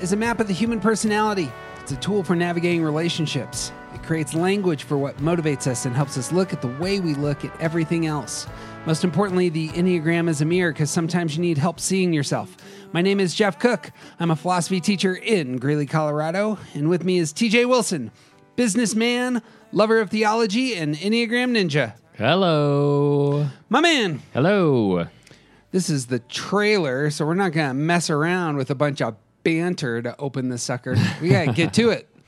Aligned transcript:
Is 0.00 0.12
a 0.12 0.16
map 0.16 0.40
of 0.40 0.46
the 0.46 0.52
human 0.52 0.80
personality. 0.80 1.50
It's 1.80 1.92
a 1.92 1.96
tool 1.96 2.22
for 2.22 2.36
navigating 2.36 2.82
relationships. 2.82 3.72
It 3.94 4.02
creates 4.02 4.34
language 4.34 4.84
for 4.84 4.96
what 4.96 5.16
motivates 5.18 5.66
us 5.66 5.86
and 5.86 5.96
helps 5.96 6.16
us 6.16 6.30
look 6.30 6.52
at 6.52 6.62
the 6.62 6.68
way 6.68 7.00
we 7.00 7.14
look 7.14 7.44
at 7.44 7.60
everything 7.60 8.06
else. 8.06 8.46
Most 8.86 9.04
importantly, 9.04 9.48
the 9.48 9.68
Enneagram 9.70 10.28
is 10.28 10.40
a 10.40 10.44
mirror 10.44 10.72
because 10.72 10.90
sometimes 10.90 11.36
you 11.36 11.42
need 11.42 11.58
help 11.58 11.80
seeing 11.80 12.12
yourself. 12.12 12.56
My 12.92 13.02
name 13.02 13.20
is 13.20 13.34
Jeff 13.34 13.58
Cook. 13.58 13.90
I'm 14.20 14.30
a 14.30 14.36
philosophy 14.36 14.80
teacher 14.80 15.14
in 15.14 15.56
Greeley, 15.56 15.86
Colorado, 15.86 16.58
and 16.74 16.88
with 16.88 17.04
me 17.04 17.18
is 17.18 17.32
TJ 17.32 17.68
Wilson, 17.68 18.10
businessman, 18.56 19.42
lover 19.72 20.00
of 20.00 20.10
theology, 20.10 20.74
and 20.74 20.94
Enneagram 20.94 21.56
ninja. 21.56 21.94
Hello. 22.16 23.48
My 23.68 23.80
man, 23.80 24.22
Hello. 24.32 25.06
This 25.70 25.90
is 25.90 26.06
the 26.06 26.18
trailer, 26.20 27.10
so 27.10 27.26
we're 27.26 27.34
not 27.34 27.52
going 27.52 27.68
to 27.68 27.74
mess 27.74 28.08
around 28.08 28.56
with 28.56 28.70
a 28.70 28.74
bunch 28.74 29.02
of 29.02 29.16
banter 29.48 30.02
to 30.02 30.14
open 30.18 30.48
the 30.50 30.58
sucker. 30.58 30.94
We 31.22 31.30
got 31.30 31.46
to 31.46 31.52
get 31.52 31.72
to 31.74 31.90
it. 31.90 32.08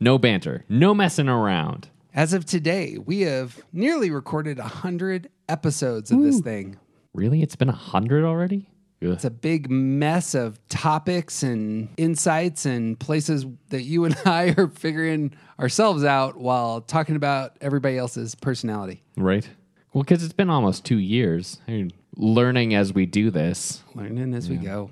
No 0.00 0.16
banter. 0.16 0.64
No 0.70 0.94
messing 0.94 1.28
around. 1.28 1.90
As 2.14 2.32
of 2.32 2.46
today, 2.46 2.96
we 2.96 3.20
have 3.20 3.60
nearly 3.74 4.10
recorded 4.10 4.58
a 4.58 4.62
100 4.62 5.28
episodes 5.50 6.10
of 6.10 6.22
this 6.22 6.40
thing. 6.40 6.78
Really? 7.12 7.42
It's 7.42 7.56
been 7.56 7.68
a 7.68 7.72
hundred 7.72 8.24
already? 8.24 8.70
Ugh. 9.02 9.10
It's 9.10 9.26
a 9.26 9.30
big 9.30 9.70
mess 9.70 10.34
of 10.34 10.58
topics 10.68 11.42
and 11.42 11.90
insights 11.98 12.64
and 12.64 12.98
places 12.98 13.44
that 13.68 13.82
you 13.82 14.06
and 14.06 14.16
I 14.24 14.54
are 14.56 14.68
figuring 14.68 15.34
ourselves 15.58 16.04
out 16.04 16.38
while 16.38 16.80
talking 16.80 17.16
about 17.16 17.58
everybody 17.60 17.98
else's 17.98 18.34
personality. 18.34 19.02
Right? 19.18 19.46
Well, 19.92 20.04
because 20.04 20.24
it's 20.24 20.32
been 20.32 20.48
almost 20.48 20.86
two 20.86 20.98
years. 20.98 21.60
I 21.68 21.72
mean, 21.72 21.92
learning 22.16 22.74
as 22.74 22.94
we 22.94 23.04
do 23.04 23.30
this. 23.30 23.82
learning 23.94 24.32
as 24.32 24.48
we 24.48 24.56
go. 24.56 24.90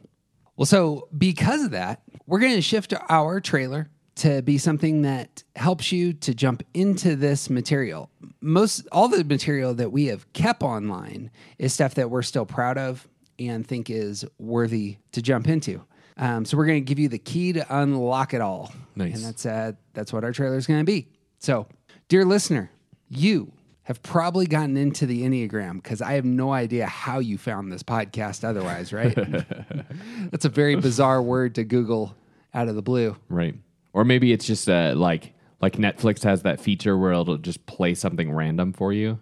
Well, 0.58 0.66
so 0.66 1.08
because 1.16 1.62
of 1.62 1.70
that, 1.70 2.02
we're 2.26 2.40
going 2.40 2.56
to 2.56 2.60
shift 2.60 2.92
our 3.08 3.40
trailer 3.40 3.88
to 4.16 4.42
be 4.42 4.58
something 4.58 5.02
that 5.02 5.44
helps 5.54 5.92
you 5.92 6.12
to 6.12 6.34
jump 6.34 6.64
into 6.74 7.14
this 7.14 7.48
material. 7.48 8.10
Most 8.40 8.88
all 8.90 9.06
the 9.06 9.22
material 9.22 9.72
that 9.74 9.92
we 9.92 10.06
have 10.06 10.30
kept 10.32 10.64
online 10.64 11.30
is 11.58 11.72
stuff 11.72 11.94
that 11.94 12.10
we're 12.10 12.22
still 12.22 12.44
proud 12.44 12.76
of 12.76 13.06
and 13.38 13.64
think 13.64 13.88
is 13.88 14.24
worthy 14.40 14.96
to 15.12 15.22
jump 15.22 15.46
into. 15.46 15.80
Um, 16.16 16.44
so 16.44 16.56
we're 16.56 16.66
going 16.66 16.84
to 16.84 16.88
give 16.88 16.98
you 16.98 17.08
the 17.08 17.20
key 17.20 17.52
to 17.52 17.64
unlock 17.78 18.34
it 18.34 18.40
all. 18.40 18.72
Nice. 18.96 19.14
And 19.14 19.24
that's 19.24 19.46
uh, 19.46 19.72
that's 19.94 20.12
what 20.12 20.24
our 20.24 20.32
trailer 20.32 20.56
is 20.56 20.66
going 20.66 20.80
to 20.80 20.84
be. 20.84 21.06
So, 21.38 21.68
dear 22.08 22.24
listener, 22.24 22.72
you 23.08 23.52
have 23.89 24.03
probably 24.03 24.47
gotten 24.47 24.77
into 24.77 25.06
the 25.06 25.22
Enneagram 25.22 25.83
because 25.83 26.03
I 26.03 26.12
have 26.12 26.25
no 26.27 26.53
idea 26.53 26.84
how 26.84 27.20
you 27.20 27.39
found 27.39 27.72
this 27.72 27.83
podcast 27.83 28.44
otherwise, 28.44 28.92
right? 28.92 29.14
That's 30.31 30.44
a 30.44 30.50
very 30.50 30.77
bizarre 30.77 31.22
word 31.22 31.55
to 31.55 31.64
Google 31.64 32.14
out 32.53 32.69
of 32.69 32.75
the 32.75 32.83
blue. 32.83 33.16
Right. 33.31 33.55
Or 33.94 34.05
maybe 34.05 34.31
it's 34.31 34.47
just 34.47 34.69
uh, 34.69 34.92
like 34.94 35.33
like 35.62 35.77
Netflix 35.78 36.22
has 36.22 36.42
that 36.42 36.61
feature 36.61 36.98
where 36.98 37.12
it'll 37.12 37.39
just 37.39 37.64
play 37.64 37.94
something 37.94 38.31
random 38.31 38.75
for 38.75 38.92
you. 38.92 39.20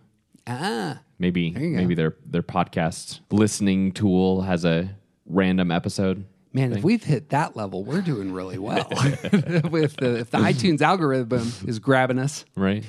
Ah, 0.48 0.98
Maybe 1.20 1.52
maybe 1.52 1.94
their 1.94 2.16
their 2.26 2.42
podcast 2.42 3.20
listening 3.30 3.92
tool 3.92 4.42
has 4.42 4.64
a 4.64 4.96
random 5.26 5.70
episode. 5.70 6.24
man, 6.52 6.72
if 6.72 6.82
we've 6.82 7.04
hit 7.04 7.28
that 7.28 7.54
level, 7.56 7.84
we're 7.84 8.02
doing 8.02 8.32
really 8.32 8.58
well. 8.58 8.88
With 9.70 9.96
the, 9.96 10.18
if 10.18 10.30
the 10.30 10.38
iTunes 10.38 10.82
algorithm 10.82 11.52
is 11.66 11.78
grabbing 11.78 12.18
us. 12.18 12.44
Right? 12.56 12.84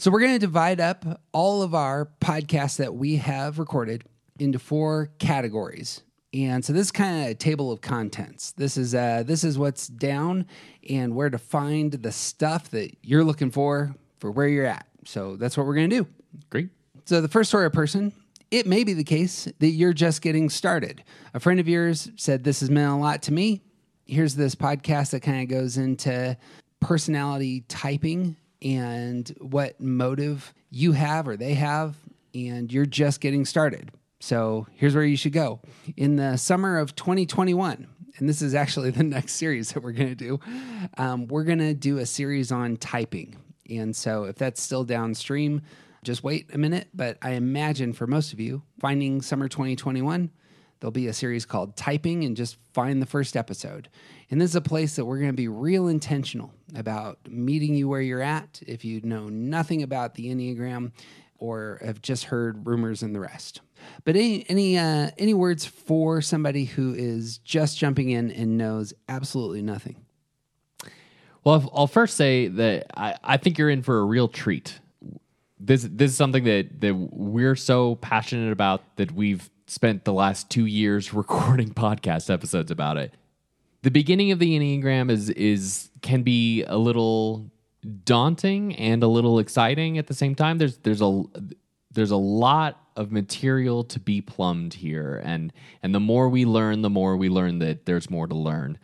So 0.00 0.10
we're 0.10 0.20
going 0.20 0.32
to 0.32 0.38
divide 0.38 0.80
up 0.80 1.20
all 1.30 1.60
of 1.60 1.74
our 1.74 2.08
podcasts 2.22 2.78
that 2.78 2.94
we 2.94 3.16
have 3.16 3.58
recorded 3.58 4.02
into 4.38 4.58
four 4.58 5.10
categories. 5.18 6.00
And 6.32 6.64
so 6.64 6.72
this 6.72 6.86
is 6.86 6.90
kind 6.90 7.24
of 7.24 7.30
a 7.32 7.34
table 7.34 7.70
of 7.70 7.82
contents. 7.82 8.52
This 8.52 8.78
is 8.78 8.94
uh, 8.94 9.24
this 9.26 9.44
is 9.44 9.58
what's 9.58 9.88
down 9.88 10.46
and 10.88 11.14
where 11.14 11.28
to 11.28 11.36
find 11.36 11.92
the 11.92 12.12
stuff 12.12 12.70
that 12.70 12.96
you're 13.02 13.24
looking 13.24 13.50
for 13.50 13.94
for 14.20 14.30
where 14.30 14.48
you're 14.48 14.64
at. 14.64 14.86
So 15.04 15.36
that's 15.36 15.58
what 15.58 15.66
we're 15.66 15.74
going 15.74 15.90
to 15.90 15.96
do. 16.04 16.08
Great. 16.48 16.70
So 17.04 17.20
the 17.20 17.28
first 17.28 17.50
sort 17.50 17.66
of 17.66 17.74
person, 17.74 18.14
it 18.50 18.66
may 18.66 18.84
be 18.84 18.94
the 18.94 19.04
case 19.04 19.48
that 19.58 19.68
you're 19.68 19.92
just 19.92 20.22
getting 20.22 20.48
started. 20.48 21.04
A 21.34 21.40
friend 21.40 21.60
of 21.60 21.68
yours 21.68 22.10
said 22.16 22.42
this 22.42 22.60
has 22.60 22.70
meant 22.70 22.90
a 22.90 22.96
lot 22.96 23.20
to 23.24 23.34
me. 23.34 23.60
Here's 24.06 24.34
this 24.34 24.54
podcast 24.54 25.10
that 25.10 25.20
kind 25.20 25.42
of 25.42 25.48
goes 25.50 25.76
into 25.76 26.38
personality 26.80 27.64
typing 27.68 28.36
and 28.62 29.28
what 29.40 29.80
motive 29.80 30.52
you 30.70 30.92
have 30.92 31.26
or 31.26 31.36
they 31.36 31.54
have, 31.54 31.96
and 32.34 32.72
you're 32.72 32.86
just 32.86 33.20
getting 33.20 33.44
started. 33.44 33.90
So 34.20 34.66
here's 34.74 34.94
where 34.94 35.04
you 35.04 35.16
should 35.16 35.32
go. 35.32 35.60
In 35.96 36.16
the 36.16 36.36
summer 36.36 36.78
of 36.78 36.94
2021, 36.94 37.86
and 38.18 38.28
this 38.28 38.42
is 38.42 38.54
actually 38.54 38.90
the 38.90 39.02
next 39.04 39.34
series 39.34 39.72
that 39.72 39.82
we're 39.82 39.92
going 39.92 40.10
to 40.10 40.14
do, 40.14 40.40
um, 40.98 41.26
we're 41.26 41.44
going 41.44 41.58
to 41.58 41.74
do 41.74 41.98
a 41.98 42.06
series 42.06 42.52
on 42.52 42.76
typing. 42.76 43.36
And 43.68 43.94
so 43.96 44.24
if 44.24 44.36
that's 44.36 44.62
still 44.62 44.84
downstream, 44.84 45.62
just 46.04 46.22
wait 46.22 46.52
a 46.54 46.58
minute. 46.58 46.88
But 46.94 47.18
I 47.22 47.32
imagine 47.32 47.92
for 47.92 48.06
most 48.06 48.32
of 48.32 48.40
you, 48.40 48.62
finding 48.78 49.22
summer 49.22 49.48
2021, 49.48 50.30
there'll 50.80 50.92
be 50.92 51.06
a 51.06 51.12
series 51.12 51.46
called 51.46 51.76
Typing 51.76 52.24
and 52.24 52.36
just 52.36 52.56
find 52.72 53.00
the 53.00 53.06
first 53.06 53.36
episode. 53.36 53.88
And 54.30 54.40
this 54.40 54.50
is 54.50 54.56
a 54.56 54.60
place 54.60 54.96
that 54.96 55.04
we're 55.04 55.18
going 55.18 55.30
to 55.30 55.36
be 55.36 55.48
real 55.48 55.88
intentional 55.88 56.52
about 56.76 57.18
meeting 57.28 57.74
you 57.74 57.88
where 57.88 58.00
you're 58.00 58.22
at 58.22 58.62
if 58.66 58.84
you 58.84 59.00
know 59.02 59.28
nothing 59.28 59.82
about 59.82 60.14
the 60.14 60.26
Enneagram 60.28 60.92
or 61.38 61.80
have 61.84 62.00
just 62.00 62.24
heard 62.24 62.66
rumors 62.66 63.02
and 63.02 63.14
the 63.14 63.20
rest. 63.20 63.60
But 64.04 64.14
any 64.14 64.48
any 64.48 64.78
uh, 64.78 65.10
any 65.18 65.34
words 65.34 65.64
for 65.64 66.20
somebody 66.20 66.66
who 66.66 66.94
is 66.94 67.38
just 67.38 67.78
jumping 67.78 68.10
in 68.10 68.30
and 68.30 68.56
knows 68.56 68.92
absolutely 69.08 69.62
nothing? 69.62 69.96
Well, 71.42 71.70
I'll- 71.74 71.86
first 71.86 72.16
say 72.16 72.48
that 72.48 72.86
I, 72.94 73.16
I 73.24 73.36
think 73.38 73.56
you're 73.56 73.70
in 73.70 73.82
for 73.82 73.98
a 73.98 74.04
real 74.04 74.28
treat. 74.28 74.78
This 75.58 75.88
this 75.90 76.12
is 76.12 76.16
something 76.16 76.44
that 76.44 76.80
that 76.82 76.94
we're 76.94 77.56
so 77.56 77.96
passionate 77.96 78.52
about 78.52 78.82
that 78.96 79.12
we've 79.12 79.50
spent 79.66 80.04
the 80.04 80.12
last 80.12 80.50
two 80.50 80.66
years 80.66 81.14
recording 81.14 81.70
podcast 81.70 82.32
episodes 82.32 82.70
about 82.70 82.98
it. 82.98 83.14
The 83.82 83.90
beginning 83.90 84.30
of 84.30 84.38
the 84.38 84.58
Enneagram 84.58 85.10
is 85.10 85.30
is 85.30 85.90
can 86.02 86.22
be 86.22 86.64
a 86.64 86.76
little 86.76 87.50
daunting 88.04 88.76
and 88.76 89.02
a 89.02 89.06
little 89.06 89.38
exciting 89.38 89.98
at 89.98 90.06
the 90.06 90.14
same 90.14 90.34
time. 90.34 90.58
There's 90.58 90.78
there's 90.78 91.00
a 91.00 91.22
there's 91.90 92.10
a 92.10 92.16
lot 92.16 92.78
of 92.96 93.10
material 93.10 93.84
to 93.84 93.98
be 93.98 94.20
plumbed 94.20 94.74
here, 94.74 95.22
and 95.24 95.52
and 95.82 95.94
the 95.94 96.00
more 96.00 96.28
we 96.28 96.44
learn, 96.44 96.82
the 96.82 96.90
more 96.90 97.16
we 97.16 97.28
learn 97.28 97.58
that 97.60 97.86
there's 97.86 98.10
more 98.10 98.26
to 98.26 98.34
learn. 98.34 98.78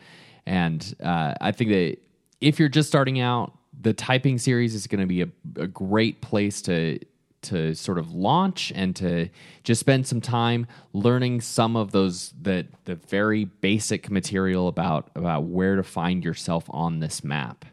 And 0.46 0.94
uh, 1.02 1.34
I 1.40 1.52
think 1.52 1.70
that 1.70 1.98
if 2.40 2.58
you're 2.58 2.68
just 2.68 2.88
starting 2.88 3.20
out, 3.20 3.52
the 3.78 3.92
typing 3.92 4.38
series 4.38 4.74
is 4.74 4.86
going 4.86 5.00
to 5.00 5.06
be 5.06 5.22
a, 5.22 5.28
a 5.56 5.66
great 5.66 6.22
place 6.22 6.62
to 6.62 6.98
to 7.46 7.74
sort 7.74 7.98
of 7.98 8.12
launch 8.12 8.72
and 8.74 8.94
to 8.96 9.28
just 9.64 9.80
spend 9.80 10.06
some 10.06 10.20
time 10.20 10.66
learning 10.92 11.40
some 11.40 11.76
of 11.76 11.92
those 11.92 12.32
the 12.40 12.66
the 12.84 12.94
very 12.94 13.44
basic 13.44 14.10
material 14.10 14.68
about 14.68 15.10
about 15.14 15.44
where 15.44 15.76
to 15.76 15.82
find 15.82 16.24
yourself 16.24 16.64
on 16.70 17.00
this 17.00 17.24
map. 17.24 17.64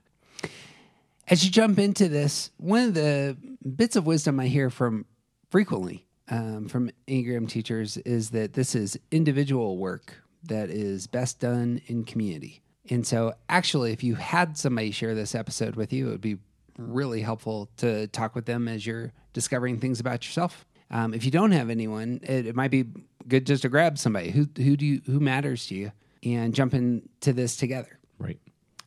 As 1.28 1.46
you 1.46 1.52
jump 1.52 1.80
into 1.80 2.10
this, 2.10 2.52
one 2.58 2.90
of 2.90 2.94
the 2.94 3.38
bits 3.76 3.96
of 3.96 4.06
wisdom 4.06 4.40
I 4.40 4.48
hear 4.48 4.70
from 4.70 5.06
frequently 5.50 6.06
um, 6.30 6.68
from 6.68 6.92
Enneagram 7.08 7.48
teachers 7.48 7.98
is 7.98 8.32
that 8.32 8.54
this 8.54 8.76
is 8.76 9.00
individual 9.12 9.78
work 9.78 10.22
that 10.44 10.70
is 10.70 11.08
best 11.08 11.40
done 11.40 11.82
in 11.88 12.04
community. 12.04 12.62
And 12.90 13.08
so, 13.08 13.34
actually, 13.48 13.94
if 13.94 14.04
you 14.04 14.16
had 14.16 14.58
somebody 14.58 14.92
share 14.92 15.16
this 15.16 15.36
episode 15.36 15.76
with 15.76 15.94
you, 15.94 16.08
it 16.08 16.12
would 16.12 16.22
be 16.22 16.38
really 16.78 17.22
helpful 17.22 17.70
to 17.78 18.08
talk 18.08 18.36
with 18.36 18.46
them 18.46 18.68
as 18.68 18.86
you're 18.86 19.12
discovering 19.34 19.80
things 19.80 20.00
about 20.00 20.26
yourself. 20.26 20.66
Um, 20.92 21.14
if 21.14 21.26
you 21.26 21.32
don't 21.32 21.52
have 21.52 21.70
anyone, 21.70 22.20
it, 22.24 22.48
it 22.48 22.56
might 22.56 22.72
be 22.72 22.86
good 23.28 23.46
just 23.46 23.64
to 23.64 23.70
grab 23.70 23.98
somebody 23.98 24.32
who 24.32 24.48
who 24.58 24.76
do 24.78 24.86
you, 24.86 25.02
who 25.06 25.20
matters 25.20 25.68
to 25.68 25.76
you 25.76 25.92
and 26.24 26.54
jump 26.54 26.74
into 26.74 27.34
this 27.34 27.56
together. 27.56 28.00
Right. 28.20 28.40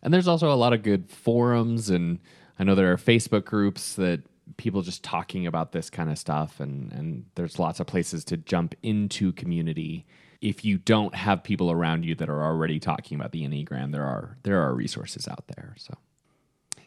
And 0.02 0.12
there's 0.12 0.28
also 0.28 0.52
a 0.52 0.54
lot 0.54 0.72
of 0.72 0.82
good 0.82 1.10
forums 1.10 1.90
and 1.90 2.20
I 2.58 2.64
know 2.64 2.74
there 2.74 2.92
are 2.92 2.96
Facebook 2.96 3.44
groups 3.44 3.94
that 3.94 4.22
people 4.56 4.80
just 4.82 5.02
talking 5.02 5.46
about 5.46 5.72
this 5.72 5.90
kind 5.90 6.10
of 6.10 6.18
stuff 6.18 6.60
and 6.60 6.92
and 6.92 7.26
there's 7.34 7.58
lots 7.58 7.80
of 7.80 7.86
places 7.86 8.24
to 8.26 8.36
jump 8.36 8.74
into 8.82 9.32
community 9.32 10.06
if 10.40 10.64
you 10.64 10.78
don't 10.78 11.14
have 11.14 11.42
people 11.42 11.70
around 11.70 12.04
you 12.04 12.14
that 12.14 12.28
are 12.28 12.42
already 12.42 12.78
talking 12.78 13.18
about 13.18 13.32
the 13.32 13.42
Enneagram, 13.42 13.92
there 13.92 14.04
are 14.04 14.36
there 14.42 14.60
are 14.62 14.74
resources 14.74 15.26
out 15.28 15.44
there. 15.48 15.74
So 15.78 15.94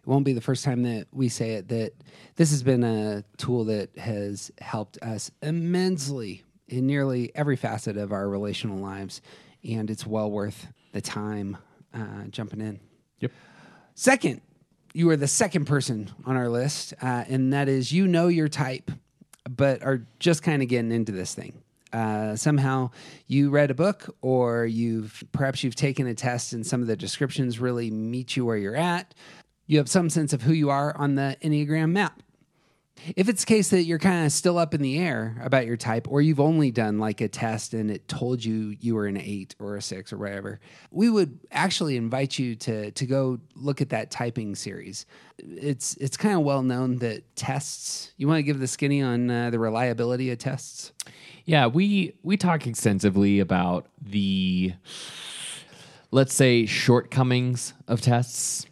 won't 0.09 0.25
be 0.25 0.33
the 0.33 0.41
first 0.41 0.65
time 0.65 0.81
that 0.83 1.05
we 1.13 1.29
say 1.29 1.51
it 1.51 1.67
that 1.67 1.93
this 2.35 2.49
has 2.49 2.63
been 2.63 2.83
a 2.83 3.23
tool 3.37 3.65
that 3.65 3.95
has 3.97 4.51
helped 4.59 4.97
us 5.03 5.29
immensely 5.43 6.43
in 6.67 6.87
nearly 6.87 7.31
every 7.35 7.55
facet 7.55 7.95
of 7.95 8.11
our 8.11 8.27
relational 8.27 8.77
lives 8.77 9.21
and 9.63 9.89
it's 9.89 10.07
well 10.07 10.31
worth 10.31 10.67
the 10.93 11.01
time 11.01 11.57
uh, 11.93 12.23
jumping 12.29 12.59
in. 12.59 12.79
Yep. 13.19 13.31
second 13.93 14.41
you 14.93 15.07
are 15.11 15.15
the 15.15 15.27
second 15.27 15.65
person 15.65 16.09
on 16.25 16.35
our 16.35 16.49
list 16.49 16.95
uh, 17.03 17.25
and 17.27 17.53
that 17.53 17.69
is 17.69 17.91
you 17.91 18.07
know 18.07 18.27
your 18.29 18.47
type 18.47 18.89
but 19.47 19.83
are 19.83 20.05
just 20.19 20.41
kind 20.41 20.61
of 20.61 20.67
getting 20.67 20.91
into 20.91 21.11
this 21.11 21.33
thing. 21.33 21.61
Uh, 21.91 22.35
somehow 22.35 22.89
you 23.27 23.49
read 23.49 23.71
a 23.71 23.73
book 23.73 24.15
or 24.21 24.65
you've 24.65 25.23
perhaps 25.31 25.63
you've 25.63 25.75
taken 25.75 26.05
a 26.05 26.13
test 26.13 26.53
and 26.53 26.65
some 26.65 26.81
of 26.81 26.87
the 26.87 26.95
descriptions 26.95 27.59
really 27.59 27.89
meet 27.89 28.35
you 28.35 28.45
where 28.45 28.57
you're 28.57 28.75
at 28.75 29.13
you 29.69 29.77
have 29.77 29.87
some 29.87 30.09
sense 30.09 30.33
of 30.33 30.41
who 30.41 30.51
you 30.51 30.69
are 30.69 30.95
on 30.97 31.15
the 31.15 31.37
enneagram 31.41 31.91
map 31.91 32.21
if 33.15 33.29
it's 33.29 33.43
the 33.43 33.47
case 33.47 33.69
that 33.69 33.83
you're 33.83 33.99
kind 33.99 34.25
of 34.25 34.31
still 34.31 34.57
up 34.57 34.73
in 34.73 34.81
the 34.81 34.99
air 34.99 35.37
about 35.43 35.65
your 35.65 35.77
type, 35.77 36.07
or 36.09 36.21
you've 36.21 36.39
only 36.39 36.71
done 36.71 36.99
like 36.99 37.21
a 37.21 37.27
test 37.27 37.73
and 37.73 37.89
it 37.89 38.07
told 38.07 38.43
you 38.43 38.75
you 38.79 38.95
were 38.95 39.05
an 39.05 39.17
eight 39.17 39.55
or 39.59 39.75
a 39.75 39.81
six 39.81 40.11
or 40.11 40.17
whatever, 40.17 40.59
we 40.91 41.09
would 41.09 41.39
actually 41.51 41.95
invite 41.95 42.37
you 42.37 42.55
to 42.55 42.91
to 42.91 43.05
go 43.05 43.39
look 43.55 43.81
at 43.81 43.89
that 43.89 44.11
typing 44.11 44.55
series. 44.55 45.05
It's 45.37 45.95
it's 45.97 46.17
kind 46.17 46.35
of 46.35 46.41
well 46.41 46.63
known 46.63 46.97
that 46.97 47.35
tests. 47.35 48.13
You 48.17 48.27
want 48.27 48.39
to 48.39 48.43
give 48.43 48.59
the 48.59 48.67
skinny 48.67 49.01
on 49.01 49.29
uh, 49.29 49.49
the 49.49 49.59
reliability 49.59 50.31
of 50.31 50.37
tests. 50.37 50.91
Yeah, 51.45 51.67
we 51.67 52.13
we 52.23 52.37
talk 52.37 52.67
extensively 52.67 53.39
about 53.39 53.87
the 54.01 54.73
let's 56.11 56.33
say 56.33 56.65
shortcomings 56.65 57.73
of 57.87 58.01
tests. 58.01 58.65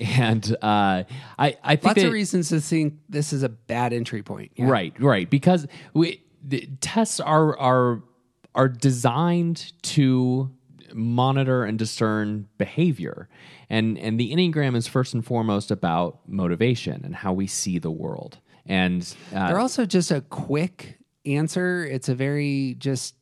And 0.00 0.56
uh, 0.62 1.04
I, 1.38 1.56
I 1.62 1.76
think 1.76 1.84
Lots 1.84 2.00
that, 2.00 2.06
of 2.06 2.12
reasons 2.12 2.48
to 2.48 2.60
think 2.60 2.94
this 3.08 3.32
is 3.32 3.42
a 3.42 3.48
bad 3.48 3.92
entry 3.92 4.22
point. 4.22 4.52
Yeah. 4.56 4.68
Right, 4.68 4.94
right. 4.98 5.28
Because 5.28 5.66
we 5.94 6.22
the 6.42 6.68
tests 6.80 7.20
are 7.20 7.58
are 7.58 8.02
are 8.54 8.68
designed 8.68 9.72
to 9.82 10.50
monitor 10.94 11.64
and 11.64 11.78
discern 11.78 12.48
behavior. 12.58 13.28
And 13.68 13.98
and 13.98 14.18
the 14.18 14.32
Enneagram 14.32 14.76
is 14.76 14.86
first 14.86 15.14
and 15.14 15.24
foremost 15.24 15.70
about 15.70 16.20
motivation 16.26 17.04
and 17.04 17.14
how 17.14 17.32
we 17.32 17.46
see 17.46 17.78
the 17.78 17.90
world. 17.90 18.38
And 18.66 19.02
uh, 19.34 19.48
They're 19.48 19.58
also 19.58 19.86
just 19.86 20.10
a 20.10 20.20
quick 20.22 20.98
answer. 21.26 21.84
It's 21.84 22.08
a 22.08 22.14
very 22.14 22.76
just 22.78 23.14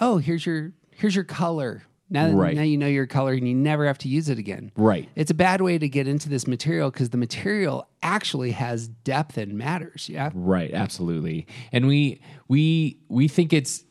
oh 0.00 0.18
here's 0.18 0.44
your 0.46 0.72
here's 0.90 1.14
your 1.14 1.24
color. 1.24 1.82
Now, 2.08 2.30
Right. 2.30 2.54
now 2.54 2.62
you 2.62 2.76
know 2.76 2.86
your 2.86 3.06
color 3.06 3.32
and 3.32 3.48
you 3.48 3.54
never 3.54 3.86
have 3.86 3.98
to 3.98 4.08
use 4.08 4.28
it 4.28 4.38
again. 4.38 4.70
Right. 4.76 5.08
It's 5.16 5.30
a 5.30 5.34
bad 5.34 5.60
way 5.60 5.76
to 5.78 5.88
get 5.88 6.06
into 6.06 6.28
this 6.28 6.46
material 6.46 6.90
because 6.90 7.10
the 7.10 7.18
material 7.18 7.88
actually 8.02 8.52
has 8.52 8.86
depth 8.88 9.36
and 9.36 9.54
matters. 9.54 10.08
Yeah. 10.08 10.30
Right, 10.34 10.72
absolutely. 10.72 11.46
And 11.72 11.86
we 11.88 12.20
we 12.48 12.98
we 13.08 13.26
think 13.28 13.52
it's 13.52 13.84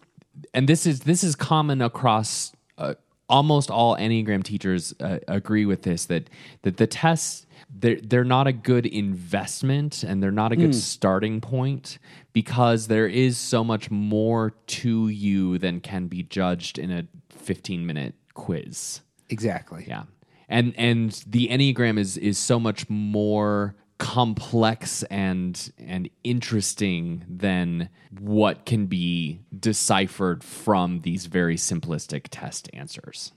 and 0.53 0.67
this 0.69 0.85
is 0.85 1.01
this 1.01 1.23
is 1.23 1.35
common 1.35 1.81
across 1.81 2.53
uh, 2.77 2.95
almost 3.29 3.71
all 3.71 3.95
Enneagram 3.97 4.43
teachers 4.43 4.93
uh, 4.99 5.19
agree 5.27 5.65
with 5.65 5.83
this 5.83 6.05
that 6.05 6.29
that 6.63 6.77
the 6.77 6.87
tests 6.87 7.45
they're, 7.77 7.99
they're 8.01 8.23
not 8.23 8.47
a 8.47 8.53
good 8.53 8.85
investment 8.85 10.03
and 10.03 10.21
they're 10.21 10.31
not 10.31 10.51
a 10.51 10.55
good 10.55 10.75
starting 10.75 11.41
point 11.41 11.97
because 12.31 12.87
there 12.87 13.07
is 13.07 13.37
so 13.37 13.63
much 13.63 13.89
more 13.89 14.51
to 14.67 15.09
you 15.09 15.57
than 15.57 15.81
can 15.81 16.07
be 16.07 16.23
judged 16.23 16.77
in 16.77 16.91
a 16.91 17.07
15 17.29 17.85
minute 17.85 18.13
quiz. 18.33 19.01
Exactly. 19.29 19.85
Yeah. 19.87 20.03
And 20.47 20.73
and 20.77 21.11
the 21.25 21.47
Enneagram 21.47 21.97
is 21.97 22.17
is 22.17 22.37
so 22.37 22.59
much 22.59 22.89
more 22.89 23.75
complex 23.97 25.03
and 25.03 25.71
and 25.77 26.09
interesting 26.23 27.23
than 27.29 27.89
what 28.19 28.65
can 28.65 28.87
be 28.87 29.41
deciphered 29.57 30.43
from 30.43 31.01
these 31.01 31.27
very 31.27 31.55
simplistic 31.55 32.27
test 32.29 32.69
answers. 32.73 33.31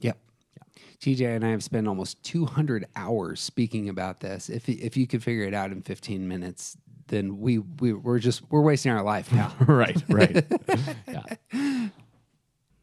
Yep. 0.00 0.18
TJ 1.00 1.36
and 1.36 1.44
I 1.44 1.50
have 1.50 1.62
spent 1.62 1.86
almost 1.86 2.22
200 2.24 2.86
hours 2.96 3.40
speaking 3.40 3.88
about 3.88 4.20
this. 4.20 4.48
If 4.48 4.68
if 4.68 4.96
you 4.96 5.06
could 5.06 5.22
figure 5.22 5.44
it 5.44 5.54
out 5.54 5.70
in 5.72 5.82
15 5.82 6.26
minutes, 6.28 6.76
then 7.08 7.38
we, 7.38 7.58
we 7.58 7.92
we're 7.92 8.18
just 8.18 8.42
we're 8.50 8.62
wasting 8.62 8.92
our 8.92 9.02
life 9.02 9.32
now. 9.32 9.54
right, 9.60 10.02
right. 10.08 10.44
yeah. 11.08 11.22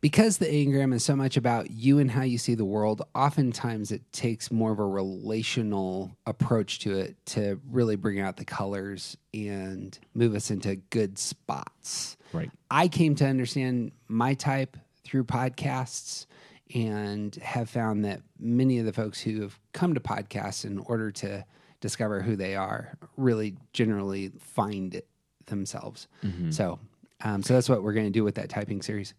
Because 0.02 0.40
the 0.40 0.48
Enneagram 0.48 0.94
is 0.94 1.06
so 1.06 1.16
much 1.16 1.38
about 1.38 1.70
you 1.70 2.00
and 2.00 2.10
how 2.10 2.24
you 2.24 2.40
see 2.40 2.56
the 2.56 2.66
world, 2.66 3.04
oftentimes 3.14 3.92
it 3.92 4.02
takes 4.12 4.52
more 4.52 4.72
of 4.72 4.80
a 4.80 4.86
relational 4.86 6.18
approach 6.26 6.80
to 6.80 6.98
it 6.98 7.16
to 7.28 7.60
really 7.70 7.96
bring 7.96 8.20
out 8.20 8.38
the 8.38 8.46
colors 8.46 9.16
and 9.34 9.98
move 10.16 10.34
us 10.34 10.50
into 10.50 10.76
good 10.76 11.20
spots. 11.20 12.18
Right. 12.34 12.50
I 12.72 12.88
came 12.88 13.14
to 13.16 13.26
understand 13.28 13.92
my 14.08 14.34
type 14.34 14.76
through 15.04 15.26
podcasts 15.26 16.26
and 16.74 17.36
have 17.36 17.70
found 17.70 18.06
that 18.06 18.22
many 18.40 18.80
of 18.80 18.86
the 18.86 18.94
folks 18.94 19.22
who 19.22 19.42
have 19.42 19.60
come 19.74 19.94
to 19.94 20.00
podcasts 20.00 20.66
in 20.66 20.80
order 20.80 21.12
to 21.12 21.46
discover 21.80 22.22
who 22.22 22.36
they 22.36 22.56
are 22.56 22.98
really 23.18 23.56
generally 23.74 24.32
find 24.40 24.96
it 24.96 25.08
themselves. 25.48 26.08
So, 26.52 26.80
um, 27.24 27.44
so 27.44 27.54
that's 27.54 27.68
what 27.70 27.84
we're 27.84 27.94
going 27.94 28.06
to 28.06 28.12
do 28.12 28.24
with 28.24 28.36
that 28.36 28.50
typing 28.50 28.82
series. 28.82 29.14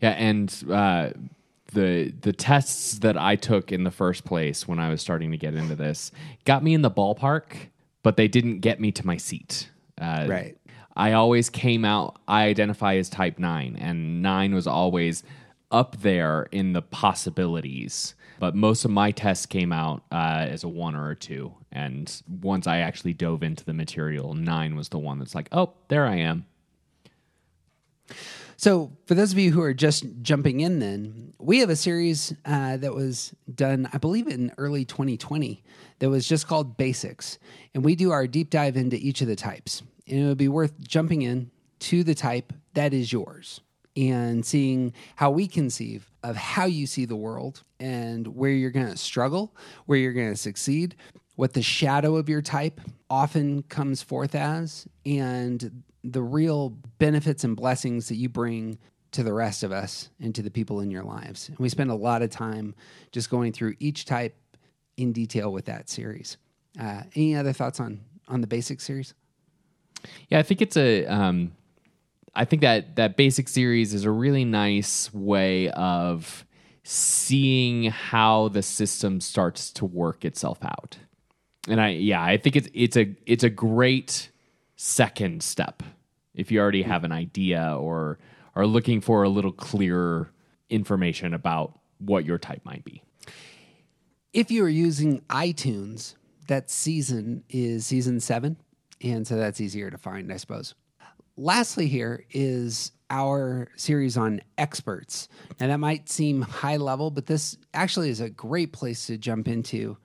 Yeah, 0.00 0.10
and 0.10 0.64
uh, 0.70 1.10
the 1.72 2.12
the 2.20 2.32
tests 2.32 2.98
that 3.00 3.16
I 3.16 3.36
took 3.36 3.72
in 3.72 3.84
the 3.84 3.90
first 3.90 4.24
place 4.24 4.66
when 4.68 4.78
I 4.78 4.88
was 4.88 5.00
starting 5.00 5.30
to 5.32 5.36
get 5.36 5.54
into 5.54 5.74
this 5.74 6.12
got 6.44 6.62
me 6.62 6.74
in 6.74 6.82
the 6.82 6.90
ballpark, 6.90 7.68
but 8.02 8.16
they 8.16 8.28
didn't 8.28 8.60
get 8.60 8.80
me 8.80 8.92
to 8.92 9.06
my 9.06 9.16
seat. 9.16 9.70
Uh, 10.00 10.26
Right. 10.28 10.56
I 10.96 11.12
always 11.12 11.50
came 11.50 11.84
out. 11.84 12.20
I 12.28 12.44
identify 12.44 12.94
as 12.96 13.08
Type 13.08 13.40
Nine, 13.40 13.76
and 13.80 14.22
nine 14.22 14.54
was 14.54 14.68
always 14.68 15.24
up 15.72 16.00
there 16.02 16.48
in 16.52 16.72
the 16.72 16.82
possibilities. 16.82 18.14
But 18.38 18.54
most 18.54 18.84
of 18.84 18.90
my 18.92 19.10
tests 19.10 19.46
came 19.46 19.72
out 19.72 20.04
uh, 20.12 20.46
as 20.48 20.62
a 20.62 20.68
one 20.68 20.94
or 20.94 21.10
a 21.10 21.16
two, 21.16 21.52
and 21.72 22.12
once 22.42 22.66
I 22.68 22.78
actually 22.78 23.12
dove 23.12 23.42
into 23.42 23.64
the 23.64 23.72
material, 23.72 24.34
nine 24.34 24.76
was 24.76 24.88
the 24.90 24.98
one 24.98 25.18
that's 25.18 25.34
like, 25.34 25.48
oh, 25.50 25.72
there 25.88 26.06
I 26.06 26.16
am. 26.16 26.46
So, 28.56 28.92
for 29.06 29.14
those 29.14 29.32
of 29.32 29.38
you 29.38 29.52
who 29.52 29.60
are 29.62 29.74
just 29.74 30.04
jumping 30.22 30.60
in, 30.60 30.78
then 30.78 31.34
we 31.38 31.58
have 31.58 31.70
a 31.70 31.76
series 31.76 32.32
uh, 32.44 32.76
that 32.76 32.94
was 32.94 33.34
done, 33.52 33.88
I 33.92 33.98
believe, 33.98 34.28
in 34.28 34.52
early 34.58 34.84
2020 34.84 35.62
that 35.98 36.08
was 36.08 36.26
just 36.26 36.46
called 36.46 36.76
Basics. 36.76 37.38
And 37.74 37.84
we 37.84 37.96
do 37.96 38.12
our 38.12 38.26
deep 38.26 38.50
dive 38.50 38.76
into 38.76 38.96
each 38.96 39.20
of 39.20 39.28
the 39.28 39.36
types. 39.36 39.82
And 40.08 40.20
it 40.20 40.26
would 40.26 40.38
be 40.38 40.48
worth 40.48 40.78
jumping 40.80 41.22
in 41.22 41.50
to 41.80 42.04
the 42.04 42.14
type 42.14 42.52
that 42.74 42.94
is 42.94 43.12
yours 43.12 43.60
and 43.96 44.44
seeing 44.44 44.92
how 45.16 45.30
we 45.30 45.46
conceive 45.46 46.10
of 46.22 46.36
how 46.36 46.64
you 46.64 46.86
see 46.86 47.04
the 47.04 47.16
world 47.16 47.62
and 47.78 48.26
where 48.28 48.50
you're 48.50 48.70
going 48.70 48.88
to 48.88 48.96
struggle, 48.96 49.54
where 49.86 49.98
you're 49.98 50.12
going 50.12 50.32
to 50.32 50.36
succeed, 50.36 50.96
what 51.36 51.52
the 51.52 51.62
shadow 51.62 52.16
of 52.16 52.28
your 52.28 52.42
type 52.42 52.80
often 53.10 53.62
comes 53.64 54.02
forth 54.02 54.34
as, 54.34 54.86
and 55.04 55.82
the 56.04 56.22
real 56.22 56.76
benefits 56.98 57.42
and 57.42 57.56
blessings 57.56 58.08
that 58.08 58.16
you 58.16 58.28
bring 58.28 58.78
to 59.12 59.22
the 59.22 59.32
rest 59.32 59.62
of 59.62 59.72
us 59.72 60.10
and 60.20 60.34
to 60.34 60.42
the 60.42 60.50
people 60.50 60.80
in 60.80 60.90
your 60.90 61.02
lives. 61.02 61.48
And 61.48 61.58
we 61.58 61.68
spend 61.68 61.90
a 61.90 61.94
lot 61.94 62.20
of 62.20 62.30
time 62.30 62.74
just 63.10 63.30
going 63.30 63.52
through 63.52 63.74
each 63.78 64.04
type 64.04 64.36
in 64.96 65.12
detail 65.12 65.52
with 65.52 65.64
that 65.64 65.88
series. 65.88 66.36
Uh, 66.78 67.02
any 67.14 67.34
other 67.34 67.52
thoughts 67.52 67.80
on 67.80 68.00
on 68.28 68.40
the 68.40 68.46
basic 68.46 68.80
series? 68.80 69.14
Yeah, 70.28 70.38
I 70.38 70.42
think 70.42 70.60
it's 70.60 70.76
a. 70.76 71.06
Um, 71.06 71.52
I 72.34 72.44
think 72.44 72.62
that 72.62 72.96
that 72.96 73.16
basic 73.16 73.48
series 73.48 73.94
is 73.94 74.04
a 74.04 74.10
really 74.10 74.44
nice 74.44 75.12
way 75.14 75.70
of 75.70 76.44
seeing 76.82 77.84
how 77.84 78.48
the 78.48 78.62
system 78.62 79.20
starts 79.20 79.70
to 79.72 79.84
work 79.84 80.24
itself 80.24 80.58
out. 80.64 80.98
And 81.68 81.80
I, 81.80 81.90
yeah, 81.90 82.22
I 82.22 82.36
think 82.36 82.56
it's 82.56 82.68
it's 82.74 82.96
a 82.96 83.14
it's 83.26 83.44
a 83.44 83.50
great 83.50 84.30
second 84.76 85.42
step 85.42 85.82
if 86.34 86.50
you 86.50 86.60
already 86.60 86.82
have 86.82 87.04
an 87.04 87.12
idea 87.12 87.76
or 87.78 88.18
are 88.54 88.66
looking 88.66 89.00
for 89.00 89.22
a 89.22 89.28
little 89.28 89.52
clearer 89.52 90.30
information 90.70 91.34
about 91.34 91.78
what 91.98 92.24
your 92.24 92.38
type 92.38 92.60
might 92.64 92.84
be. 92.84 93.02
if 94.32 94.50
you 94.50 94.64
are 94.64 94.68
using 94.68 95.20
iTunes, 95.30 96.14
that 96.48 96.68
season 96.68 97.44
is 97.48 97.86
season 97.86 98.20
seven. 98.20 98.56
And 99.00 99.26
so 99.26 99.36
that's 99.36 99.60
easier 99.60 99.90
to 99.90 99.98
find, 99.98 100.32
I 100.32 100.36
suppose. 100.36 100.74
Lastly, 101.36 101.86
here 101.88 102.24
is 102.30 102.92
our 103.10 103.68
series 103.76 104.16
on 104.16 104.40
experts. 104.58 105.28
Now, 105.60 105.68
that 105.68 105.78
might 105.78 106.08
seem 106.08 106.42
high 106.42 106.76
level, 106.78 107.10
but 107.10 107.26
this 107.26 107.56
actually 107.72 108.10
is 108.10 108.20
a 108.20 108.30
great 108.30 108.72
place 108.72 109.06
to 109.06 109.16
jump 109.18 109.46
into 109.46 109.96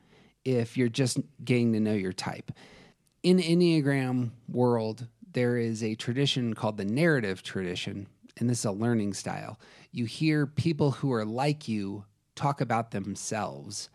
if 0.46 0.78
you're 0.78 0.90
just 0.90 1.18
getting 1.44 1.74
to 1.74 1.80
know 1.80 1.94
your 1.94 2.14
type. 2.14 2.52
In 3.24 3.38
Enneagram 3.38 4.32
world, 4.48 5.08
there 5.34 5.58
is 5.58 5.84
a 5.84 5.96
tradition 5.96 6.54
called 6.54 6.78
the 6.78 6.86
narrative 6.86 7.44
tradition, 7.44 8.08
and 8.38 8.50
this 8.50 8.60
is 8.60 8.66
a 8.66 8.72
learning 8.72 9.14
style. 9.14 9.60
You 9.92 10.06
hear 10.06 10.46
people 10.48 10.92
who 10.92 11.12
are 11.14 11.26
like 11.26 11.68
you 11.68 12.06
talk 12.36 12.62
about 12.62 12.92
themselves. 12.92 13.90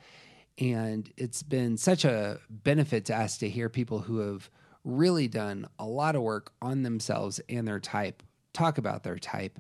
And 0.59 1.11
it's 1.17 1.43
been 1.43 1.77
such 1.77 2.05
a 2.05 2.39
benefit 2.49 3.07
to 3.07 3.17
us 3.17 3.39
to 3.39 3.49
hear 3.49 3.69
people 3.69 4.01
who 4.01 4.19
have 4.19 4.51
really 4.85 5.27
done 5.29 5.67
a 5.79 5.87
lot 5.87 6.15
of 6.15 6.23
work 6.23 6.53
on 6.61 6.83
themselves 6.83 7.41
and 7.49 7.67
their 7.67 7.81
type 7.81 8.23
talk 8.53 8.79
about 8.79 9.03
their 9.03 9.19
type 9.19 9.59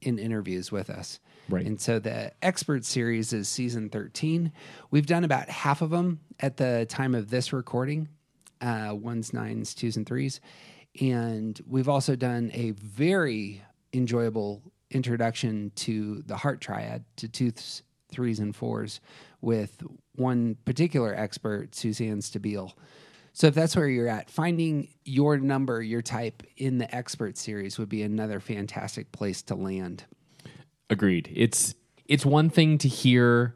in 0.00 0.18
interviews 0.18 0.72
with 0.72 0.88
us. 0.88 1.20
Right. 1.48 1.66
And 1.66 1.78
so 1.80 1.98
the 1.98 2.32
expert 2.40 2.84
series 2.84 3.32
is 3.32 3.48
season 3.48 3.90
13. 3.90 4.52
We've 4.90 5.06
done 5.06 5.24
about 5.24 5.50
half 5.50 5.82
of 5.82 5.90
them 5.90 6.20
at 6.38 6.56
the 6.56 6.86
time 6.88 7.14
of 7.14 7.28
this 7.28 7.52
recording 7.52 8.08
uh, 8.60 8.94
ones, 8.94 9.32
nines, 9.32 9.74
twos, 9.74 9.96
and 9.96 10.06
threes. 10.06 10.40
And 11.00 11.58
we've 11.66 11.88
also 11.88 12.14
done 12.14 12.50
a 12.52 12.72
very 12.72 13.62
enjoyable 13.92 14.62
introduction 14.90 15.72
to 15.76 16.22
the 16.26 16.36
heart 16.36 16.60
triad, 16.60 17.04
to 17.16 17.28
tooths, 17.28 17.82
threes, 18.10 18.38
and 18.38 18.54
fours, 18.54 19.00
with 19.40 19.82
one 20.16 20.56
particular 20.64 21.14
expert, 21.14 21.74
Suzanne 21.74 22.18
Stabile. 22.18 22.72
So 23.32 23.46
if 23.46 23.54
that's 23.54 23.76
where 23.76 23.88
you're 23.88 24.08
at, 24.08 24.28
finding 24.28 24.88
your 25.04 25.38
number, 25.38 25.80
your 25.82 26.02
type 26.02 26.42
in 26.56 26.78
the 26.78 26.94
expert 26.94 27.38
series 27.38 27.78
would 27.78 27.88
be 27.88 28.02
another 28.02 28.40
fantastic 28.40 29.12
place 29.12 29.40
to 29.42 29.54
land. 29.54 30.04
Agreed. 30.90 31.30
It's 31.34 31.74
it's 32.06 32.26
one 32.26 32.50
thing 32.50 32.76
to 32.78 32.88
hear 32.88 33.54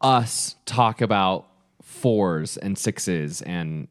us 0.00 0.54
talk 0.64 1.00
about 1.00 1.48
fours 1.82 2.56
and 2.56 2.78
sixes 2.78 3.42
and 3.42 3.88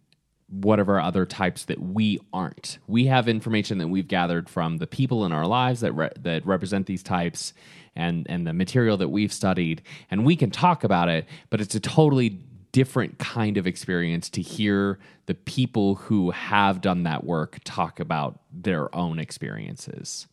whatever 0.50 1.00
other 1.00 1.26
types 1.26 1.66
that 1.66 1.80
we 1.80 2.20
aren't. 2.32 2.78
We 2.88 3.06
have 3.06 3.28
information 3.28 3.80
that 3.80 3.88
we've 3.88 4.08
gathered 4.08 4.48
from 4.48 4.78
the 4.78 4.88
people 4.88 5.26
in 5.26 5.32
our 5.32 5.48
lives 5.48 5.82
that 5.82 5.94
re- 5.94 6.12
that 6.20 6.46
represent 6.46 6.86
these 6.86 7.04
types 7.04 7.54
and 7.96 8.26
and 8.30 8.46
the 8.46 8.54
material 8.54 8.98
that 8.98 9.10
we've 9.10 9.34
studied 9.34 9.82
and 10.12 10.26
we 10.26 10.36
can 10.36 10.52
talk 10.52 10.84
about 10.84 11.10
it, 11.10 11.26
but 11.50 11.62
it's 11.62 11.76
a 11.76 11.80
totally 11.80 12.40
different 12.72 13.18
kind 13.20 13.56
of 13.58 13.66
experience 13.66 14.30
to 14.30 14.42
hear 14.42 15.00
the 15.28 15.34
people 15.34 15.96
who 15.96 16.32
have 16.32 16.82
done 16.82 17.04
that 17.04 17.24
work 17.24 17.58
talk 17.64 18.02
about 18.02 18.42
their 18.52 18.94
own 18.94 19.18
experiences. 19.18 20.28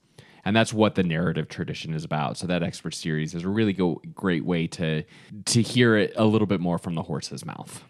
And 0.44 0.56
that's 0.56 0.72
what 0.72 0.96
the 0.96 1.04
narrative 1.04 1.48
tradition 1.48 1.94
is 1.94 2.04
about. 2.04 2.36
So 2.36 2.48
that 2.48 2.64
expert 2.64 2.94
series 2.94 3.34
is 3.34 3.44
a 3.44 3.48
really 3.48 3.72
go- 3.72 4.02
great 4.14 4.44
way 4.44 4.66
to 4.66 5.04
to 5.44 5.62
hear 5.62 5.96
it 5.96 6.12
a 6.16 6.24
little 6.24 6.48
bit 6.48 6.60
more 6.60 6.78
from 6.78 6.94
the 6.94 7.02
horse's 7.02 7.46
mouth. 7.46 7.84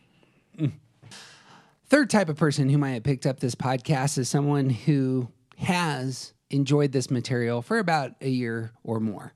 Third 1.93 2.09
type 2.09 2.31
of 2.31 2.39
person 2.39 2.71
who 2.71 2.79
might 2.79 2.93
have 2.93 3.03
picked 3.03 3.27
up 3.27 3.39
this 3.39 3.55
podcast 3.55 4.17
is 4.17 4.27
someone 4.27 4.71
who 4.71 5.29
has 5.59 6.33
enjoyed 6.49 6.91
this 6.91 7.11
material 7.11 7.61
for 7.61 7.79
about 7.79 8.13
a 8.23 8.31
year 8.31 8.73
or 8.83 8.99
more. 8.99 9.35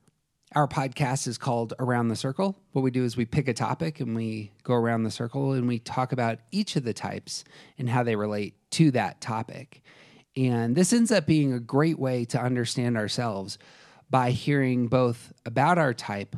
Our 0.55 0.67
podcast 0.67 1.27
is 1.27 1.37
called 1.37 1.75
Around 1.77 2.07
the 2.07 2.15
Circle. 2.15 2.57
What 2.71 2.81
we 2.81 2.89
do 2.89 3.03
is 3.03 3.15
we 3.15 3.25
pick 3.25 3.47
a 3.47 3.53
topic 3.53 3.99
and 3.99 4.15
we 4.15 4.53
go 4.63 4.73
around 4.73 5.03
the 5.03 5.11
circle 5.11 5.51
and 5.51 5.67
we 5.67 5.77
talk 5.77 6.13
about 6.13 6.39
each 6.49 6.75
of 6.75 6.83
the 6.83 6.95
types 6.95 7.43
and 7.77 7.87
how 7.87 8.01
they 8.01 8.15
relate 8.15 8.55
to 8.71 8.89
that 8.89 9.21
topic. 9.21 9.83
And 10.35 10.75
this 10.75 10.93
ends 10.93 11.11
up 11.11 11.27
being 11.27 11.53
a 11.53 11.59
great 11.59 11.99
way 11.99 12.25
to 12.25 12.41
understand 12.41 12.97
ourselves 12.97 13.59
by 14.09 14.31
hearing 14.31 14.87
both 14.87 15.31
about 15.45 15.77
our 15.77 15.93
type, 15.93 16.35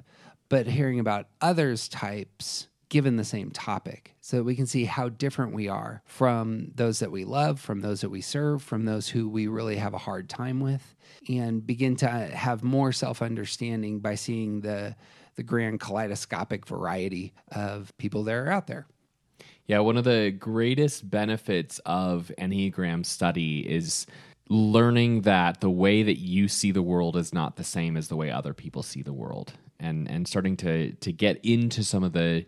but 0.49 0.67
hearing 0.67 0.99
about 0.99 1.27
others' 1.39 1.87
types 1.87 2.67
given 2.89 3.15
the 3.15 3.23
same 3.23 3.51
topic 3.51 4.15
so 4.29 4.37
that 4.37 4.43
we 4.43 4.55
can 4.55 4.67
see 4.67 4.85
how 4.85 5.09
different 5.09 5.55
we 5.55 5.67
are 5.67 6.03
from 6.05 6.69
those 6.75 6.99
that 6.99 7.09
we 7.09 7.25
love, 7.25 7.59
from 7.59 7.81
those 7.81 8.01
that 8.01 8.11
we 8.11 8.21
serve, 8.21 8.61
from 8.61 8.85
those 8.85 9.09
who 9.09 9.27
we 9.27 9.47
really 9.47 9.75
have 9.75 9.95
a 9.95 9.97
hard 9.97 10.29
time 10.29 10.59
with, 10.59 10.95
and 11.27 11.65
begin 11.65 11.95
to 11.95 12.07
have 12.07 12.61
more 12.63 12.91
self 12.91 13.23
understanding 13.23 14.01
by 14.01 14.13
seeing 14.13 14.61
the, 14.61 14.95
the 15.33 15.41
grand 15.41 15.79
kaleidoscopic 15.79 16.67
variety 16.67 17.33
of 17.53 17.91
people 17.97 18.23
that 18.23 18.35
are 18.35 18.51
out 18.51 18.67
there. 18.67 18.85
Yeah, 19.65 19.79
one 19.79 19.97
of 19.97 20.03
the 20.03 20.29
greatest 20.29 21.09
benefits 21.09 21.79
of 21.87 22.31
Enneagram 22.37 23.07
study 23.07 23.67
is 23.67 24.05
learning 24.47 25.21
that 25.21 25.59
the 25.59 25.71
way 25.71 26.03
that 26.03 26.19
you 26.19 26.47
see 26.47 26.69
the 26.69 26.83
world 26.83 27.17
is 27.17 27.33
not 27.33 27.55
the 27.55 27.63
same 27.63 27.97
as 27.97 28.09
the 28.09 28.15
way 28.15 28.29
other 28.29 28.53
people 28.53 28.83
see 28.83 29.01
the 29.01 29.11
world. 29.11 29.53
And 29.79 30.07
and 30.07 30.27
starting 30.27 30.55
to 30.57 30.91
to 30.91 31.11
get 31.11 31.43
into 31.43 31.83
some 31.83 32.03
of 32.03 32.13
the 32.13 32.45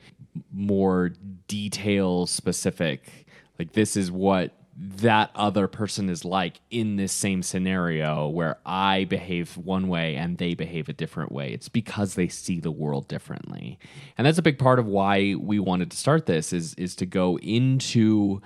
more 0.51 1.11
detail 1.47 2.25
specific 2.25 3.27
like 3.59 3.73
this 3.73 3.95
is 3.95 4.11
what 4.11 4.53
that 4.75 5.29
other 5.35 5.67
person 5.67 6.09
is 6.09 6.25
like 6.25 6.59
in 6.71 6.95
this 6.95 7.11
same 7.11 7.43
scenario 7.43 8.27
where 8.27 8.57
I 8.65 9.03
behave 9.03 9.55
one 9.55 9.87
way 9.87 10.15
and 10.15 10.39
they 10.39 10.55
behave 10.55 10.89
a 10.89 10.93
different 10.93 11.31
way. 11.31 11.51
It's 11.51 11.69
because 11.69 12.15
they 12.15 12.27
see 12.27 12.59
the 12.59 12.71
world 12.71 13.07
differently. 13.07 13.77
And 14.17 14.25
that's 14.25 14.39
a 14.39 14.41
big 14.41 14.57
part 14.57 14.79
of 14.79 14.87
why 14.87 15.35
we 15.35 15.59
wanted 15.59 15.91
to 15.91 15.97
start 15.97 16.25
this 16.25 16.51
is 16.51 16.73
is 16.75 16.95
to 16.95 17.05
go 17.05 17.37
into 17.39 18.41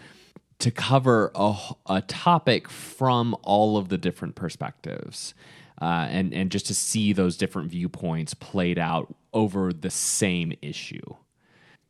to 0.59 0.71
cover 0.71 1.31
a, 1.35 1.55
a 1.87 2.01
topic 2.01 2.69
from 2.69 3.35
all 3.43 3.77
of 3.77 3.87
the 3.87 3.97
different 3.97 4.35
perspectives. 4.35 5.33
Uh, 5.81 6.07
and 6.09 6.33
and 6.33 6.51
just 6.51 6.65
to 6.65 6.73
see 6.73 7.13
those 7.13 7.37
different 7.37 7.69
viewpoints 7.69 8.33
played 8.33 8.79
out 8.79 9.13
over 9.33 9.71
the 9.71 9.89
same 9.89 10.51
issue. 10.61 11.14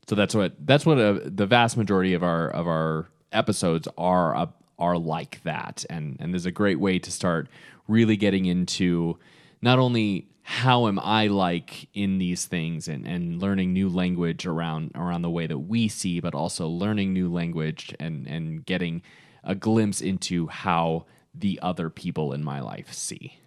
So 0.07 0.15
that's 0.15 0.35
what 0.35 0.53
that's 0.65 0.85
what 0.85 0.97
a, 0.97 1.21
the 1.25 1.45
vast 1.45 1.77
majority 1.77 2.13
of 2.13 2.23
our 2.23 2.49
of 2.49 2.67
our 2.67 3.07
episodes 3.31 3.87
are 3.97 4.35
uh, 4.35 4.47
are 4.77 4.97
like 4.97 5.41
that, 5.43 5.85
and 5.89 6.17
and 6.19 6.33
there's 6.33 6.45
a 6.45 6.51
great 6.51 6.79
way 6.79 6.99
to 6.99 7.11
start 7.11 7.47
really 7.87 8.17
getting 8.17 8.45
into 8.45 9.17
not 9.61 9.79
only 9.79 10.27
how 10.43 10.87
am 10.87 10.99
I 10.99 11.25
like 11.25 11.87
in 11.95 12.19
these 12.19 12.45
things 12.45 12.87
and, 12.87 13.07
and 13.07 13.41
learning 13.41 13.73
new 13.73 13.89
language 13.89 14.45
around 14.45 14.91
around 14.93 15.23
the 15.23 15.29
way 15.29 15.47
that 15.47 15.57
we 15.57 15.87
see, 15.87 16.19
but 16.19 16.35
also 16.35 16.67
learning 16.67 17.13
new 17.13 17.31
language 17.31 17.95
and 17.99 18.27
and 18.27 18.63
getting 18.65 19.01
a 19.43 19.55
glimpse 19.55 20.01
into 20.01 20.47
how 20.47 21.05
the 21.33 21.59
other 21.61 21.89
people 21.89 22.31
in 22.31 22.43
my 22.43 22.59
life 22.59 22.93
see. 22.93 23.39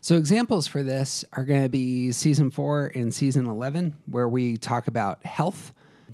So, 0.00 0.16
examples 0.16 0.68
for 0.68 0.84
this 0.84 1.24
are 1.32 1.44
going 1.44 1.64
to 1.64 1.68
be 1.68 2.12
season 2.12 2.52
four 2.52 2.92
and 2.94 3.12
season 3.12 3.46
11, 3.46 3.96
where 4.06 4.28
we 4.28 4.56
talk 4.56 4.86
about 4.86 5.24
health. 5.26 5.72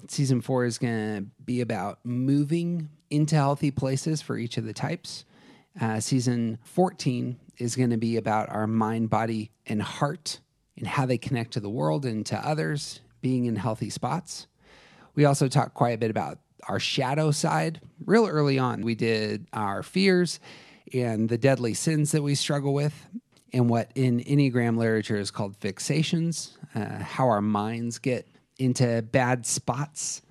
Season 0.08 0.40
four 0.40 0.64
is 0.64 0.78
going 0.78 1.16
to 1.16 1.26
be 1.44 1.60
about 1.60 1.98
moving 2.04 2.88
into 3.10 3.34
healthy 3.34 3.70
places 3.70 4.22
for 4.22 4.36
each 4.36 4.56
of 4.56 4.64
the 4.64 4.72
types. 4.72 5.24
Uh, 5.80 6.00
season 6.00 6.58
14 6.64 7.38
is 7.58 7.76
going 7.76 7.90
to 7.90 7.96
be 7.96 8.16
about 8.16 8.48
our 8.50 8.66
mind, 8.66 9.08
body, 9.08 9.50
and 9.66 9.82
heart 9.82 10.40
and 10.76 10.86
how 10.86 11.06
they 11.06 11.18
connect 11.18 11.52
to 11.52 11.60
the 11.60 11.70
world 11.70 12.04
and 12.04 12.26
to 12.26 12.36
others, 12.36 13.00
being 13.20 13.44
in 13.44 13.56
healthy 13.56 13.90
spots. 13.90 14.46
We 15.14 15.24
also 15.24 15.48
talk 15.48 15.74
quite 15.74 15.94
a 15.94 15.98
bit 15.98 16.10
about 16.10 16.38
our 16.68 16.80
shadow 16.80 17.30
side. 17.30 17.80
Real 18.04 18.26
early 18.26 18.58
on, 18.58 18.82
we 18.82 18.94
did 18.94 19.46
our 19.52 19.82
fears 19.82 20.40
and 20.92 21.28
the 21.28 21.38
deadly 21.38 21.74
sins 21.74 22.12
that 22.12 22.22
we 22.22 22.34
struggle 22.34 22.74
with, 22.74 23.08
and 23.52 23.68
what 23.68 23.90
in 23.94 24.20
Enneagram 24.20 24.76
literature 24.76 25.16
is 25.16 25.30
called 25.30 25.58
fixations, 25.60 26.56
uh, 26.74 27.02
how 27.02 27.28
our 27.28 27.42
minds 27.42 27.98
get 27.98 28.26
into 28.58 29.02
bad 29.02 29.46
spots. 29.46 30.22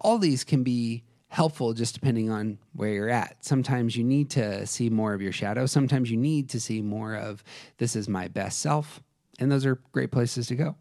All 0.00 0.18
these 0.18 0.44
can 0.44 0.62
be 0.62 1.04
helpful 1.28 1.72
just 1.72 1.94
depending 1.94 2.28
on 2.30 2.58
where 2.74 2.90
you're 2.90 3.08
at. 3.08 3.42
Sometimes 3.42 3.96
you 3.96 4.04
need 4.04 4.28
to 4.30 4.66
see 4.66 4.90
more 4.90 5.14
of 5.14 5.22
your 5.22 5.32
shadow. 5.32 5.64
Sometimes 5.64 6.10
you 6.10 6.16
need 6.18 6.50
to 6.50 6.60
see 6.60 6.82
more 6.82 7.14
of 7.14 7.42
this 7.78 7.96
is 7.96 8.08
my 8.08 8.28
best 8.28 8.60
self. 8.60 9.02
And 9.38 9.50
those 9.50 9.64
are 9.64 9.80
great 9.92 10.10
places 10.10 10.46
to 10.48 10.54
go. 10.56 10.76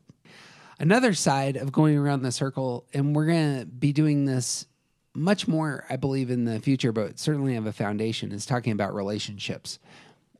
Another 0.77 1.13
side 1.13 1.55
of 1.55 1.71
going 1.71 1.97
around 1.97 2.23
the 2.23 2.31
circle, 2.31 2.85
and 2.93 3.15
we're 3.15 3.27
going 3.27 3.59
to 3.59 3.65
be 3.65 3.93
doing 3.93 4.25
this 4.25 4.65
much 5.13 5.47
more, 5.47 5.85
I 5.89 5.95
believe, 5.95 6.31
in 6.31 6.45
the 6.45 6.59
future, 6.59 6.91
but 6.91 7.19
certainly 7.19 7.53
have 7.53 7.65
a 7.65 7.71
foundation, 7.71 8.31
is 8.31 8.45
talking 8.45 8.73
about 8.73 8.93
relationships. 8.93 9.79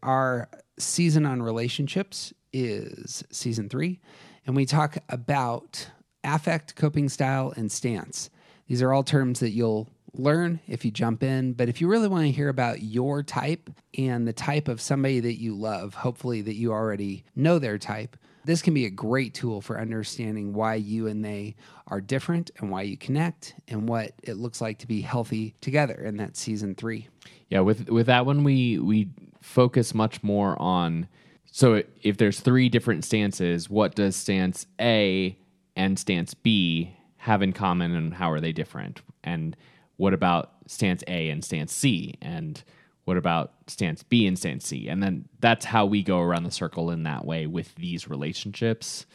Our 0.02 0.50
season 0.78 1.26
on 1.26 1.42
relationships 1.42 2.34
is 2.52 3.24
season 3.32 3.70
three, 3.70 4.00
and 4.46 4.56
we 4.56 4.66
talk 4.66 4.98
about 5.10 5.90
affect, 6.24 6.76
coping 6.76 7.10
style, 7.10 7.54
and 7.56 7.72
stance. 7.72 8.30
These 8.68 8.82
are 8.82 8.94
all 8.94 9.04
terms 9.04 9.40
that 9.40 9.52
you'll 9.52 9.90
learn 10.14 10.60
if 10.68 10.84
you 10.84 10.92
jump 10.92 11.24
in. 11.24 11.54
But 11.54 11.70
if 11.70 11.82
you 11.82 11.88
really 11.88 12.08
want 12.08 12.26
to 12.26 12.32
hear 12.32 12.50
about 12.50 12.82
your 12.82 13.24
type 13.24 13.70
and 13.98 14.28
the 14.28 14.34
type 14.34 14.68
of 14.68 14.82
somebody 14.82 15.20
that 15.22 15.40
you 15.40 15.56
love, 15.56 15.94
hopefully 15.94 16.42
that 16.42 16.56
you 16.56 16.72
already 16.72 17.24
know 17.36 17.60
their 17.60 17.78
type, 17.78 18.18
this 18.44 18.62
can 18.62 18.74
be 18.74 18.86
a 18.86 18.90
great 18.90 19.34
tool 19.34 19.62
for 19.62 19.80
understanding 19.80 20.54
why 20.54 20.76
you 20.76 21.08
and 21.08 21.24
they 21.24 21.56
are 21.88 22.02
different 22.02 22.50
and 22.58 22.72
why 22.72 22.82
you 22.82 22.98
connect 22.98 23.56
and 23.68 23.88
what 23.88 24.14
it 24.24 24.38
looks 24.38 24.62
like 24.62 24.80
to 24.80 24.88
be 24.88 25.02
healthy 25.02 25.56
together. 25.62 25.94
And 25.94 26.20
that's 26.20 26.40
season 26.40 26.76
three. 26.76 27.08
Yeah, 27.50 27.60
with 27.60 27.90
with 27.90 28.08
that 28.08 28.26
one 28.26 28.44
we 28.44 28.80
we 28.80 29.10
focus 29.42 29.94
much 29.94 30.24
more 30.24 30.60
on 30.62 31.08
so 31.52 31.84
if 32.02 32.16
there's 32.16 32.40
three 32.40 32.70
different 32.70 33.04
stances, 33.04 33.70
what 33.70 33.94
does 33.94 34.16
stance 34.16 34.66
A 34.80 35.38
and 35.76 35.98
stance 35.98 36.34
B 36.34 36.96
have 37.18 37.42
in 37.42 37.54
common 37.54 37.94
and 37.96 38.14
how 38.14 38.32
are 38.32 38.40
they 38.40 38.52
different? 38.52 39.02
And 39.24 39.56
what 39.98 40.14
about 40.14 40.52
stance 40.68 41.04
A 41.08 41.30
and 41.30 41.44
stance 41.44 41.72
C? 41.74 42.16
And 42.22 42.64
What 43.06 43.18
about 43.18 43.54
stance 43.68 44.04
B 44.04 44.28
and 44.28 44.38
stance 44.38 44.68
C? 44.68 44.88
And 44.88 45.02
then 45.02 45.28
that's 45.40 45.66
how 45.66 45.86
we 45.86 46.04
go 46.04 46.20
around 46.20 46.44
the 46.44 46.52
circle 46.52 46.92
in 46.92 47.04
that 47.04 47.26
way 47.26 47.48
with 47.48 47.74
these 47.76 48.08
relationships. 48.08 49.06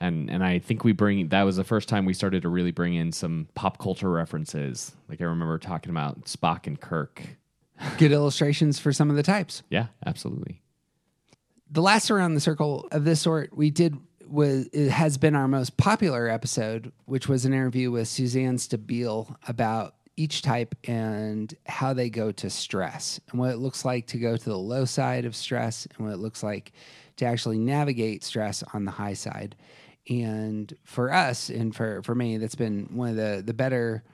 And 0.00 0.30
and 0.30 0.42
I 0.44 0.58
think 0.58 0.84
we 0.84 0.92
bring 0.92 1.28
that 1.28 1.42
was 1.42 1.56
the 1.56 1.64
first 1.64 1.88
time 1.88 2.04
we 2.04 2.14
started 2.14 2.42
to 2.42 2.48
really 2.48 2.70
bring 2.70 2.94
in 2.94 3.12
some 3.12 3.48
pop 3.54 3.78
culture 3.78 4.10
references. 4.10 4.94
Like 5.08 5.20
I 5.20 5.24
remember 5.24 5.58
talking 5.58 5.90
about 5.90 6.24
Spock 6.24 6.66
and 6.66 6.80
Kirk. 6.80 7.22
Good 7.98 8.12
illustrations 8.12 8.78
for 8.78 8.92
some 8.92 9.10
of 9.10 9.16
the 9.16 9.22
types. 9.22 9.62
Yeah, 9.70 9.86
absolutely. 10.04 10.62
The 11.70 11.82
last 11.82 12.10
around 12.10 12.34
the 12.34 12.40
circle 12.40 12.88
of 12.90 13.04
this 13.04 13.20
sort 13.20 13.56
we 13.56 13.70
did 13.70 13.96
was 14.28 14.66
it 14.72 14.90
has 14.90 15.18
been 15.18 15.34
our 15.34 15.48
most 15.48 15.76
popular 15.76 16.28
episode, 16.28 16.92
which 17.04 17.28
was 17.28 17.44
an 17.44 17.52
interview 17.52 17.90
with 17.90 18.08
Suzanne 18.08 18.56
Stabile 18.56 19.36
about 19.48 19.94
each 20.16 20.42
type 20.42 20.74
and 20.84 21.54
how 21.66 21.92
they 21.92 22.08
go 22.08 22.32
to 22.32 22.48
stress 22.48 23.20
and 23.30 23.38
what 23.38 23.50
it 23.50 23.58
looks 23.58 23.84
like 23.84 24.06
to 24.06 24.18
go 24.18 24.36
to 24.36 24.44
the 24.44 24.56
low 24.56 24.84
side 24.84 25.24
of 25.24 25.36
stress 25.36 25.86
and 25.86 26.06
what 26.06 26.14
it 26.14 26.18
looks 26.18 26.42
like 26.42 26.72
to 27.16 27.26
actually 27.26 27.58
navigate 27.58 28.24
stress 28.24 28.62
on 28.72 28.84
the 28.84 28.90
high 28.90 29.12
side. 29.14 29.54
And 30.08 30.72
for 30.84 31.12
us 31.12 31.50
and 31.50 31.74
for, 31.74 32.02
for 32.02 32.14
me, 32.14 32.38
that's 32.38 32.54
been 32.54 32.88
one 32.92 33.10
of 33.10 33.16
the, 33.16 33.42
the 33.44 33.54
better 33.54 34.04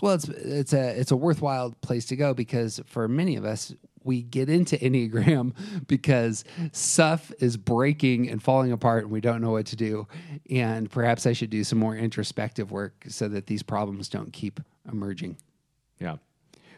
well, 0.00 0.14
it's 0.14 0.28
it's 0.28 0.72
a 0.72 1.00
it's 1.00 1.10
a 1.10 1.16
worthwhile 1.16 1.72
place 1.80 2.06
to 2.06 2.16
go 2.16 2.32
because 2.32 2.80
for 2.86 3.08
many 3.08 3.36
of 3.36 3.44
us, 3.44 3.74
we 4.04 4.22
get 4.22 4.48
into 4.48 4.76
Enneagram 4.76 5.52
because 5.86 6.44
stuff 6.72 7.32
is 7.38 7.56
breaking 7.56 8.28
and 8.30 8.42
falling 8.42 8.72
apart 8.72 9.04
and 9.04 9.12
we 9.12 9.20
don't 9.20 9.40
know 9.40 9.52
what 9.52 9.66
to 9.66 9.76
do. 9.76 10.06
And 10.50 10.90
perhaps 10.90 11.26
I 11.26 11.32
should 11.32 11.50
do 11.50 11.64
some 11.64 11.78
more 11.78 11.96
introspective 11.96 12.70
work 12.70 13.04
so 13.08 13.28
that 13.28 13.46
these 13.46 13.62
problems 13.62 14.08
don't 14.08 14.32
keep 14.32 14.60
emerging. 14.90 15.36
Yeah. 16.00 16.16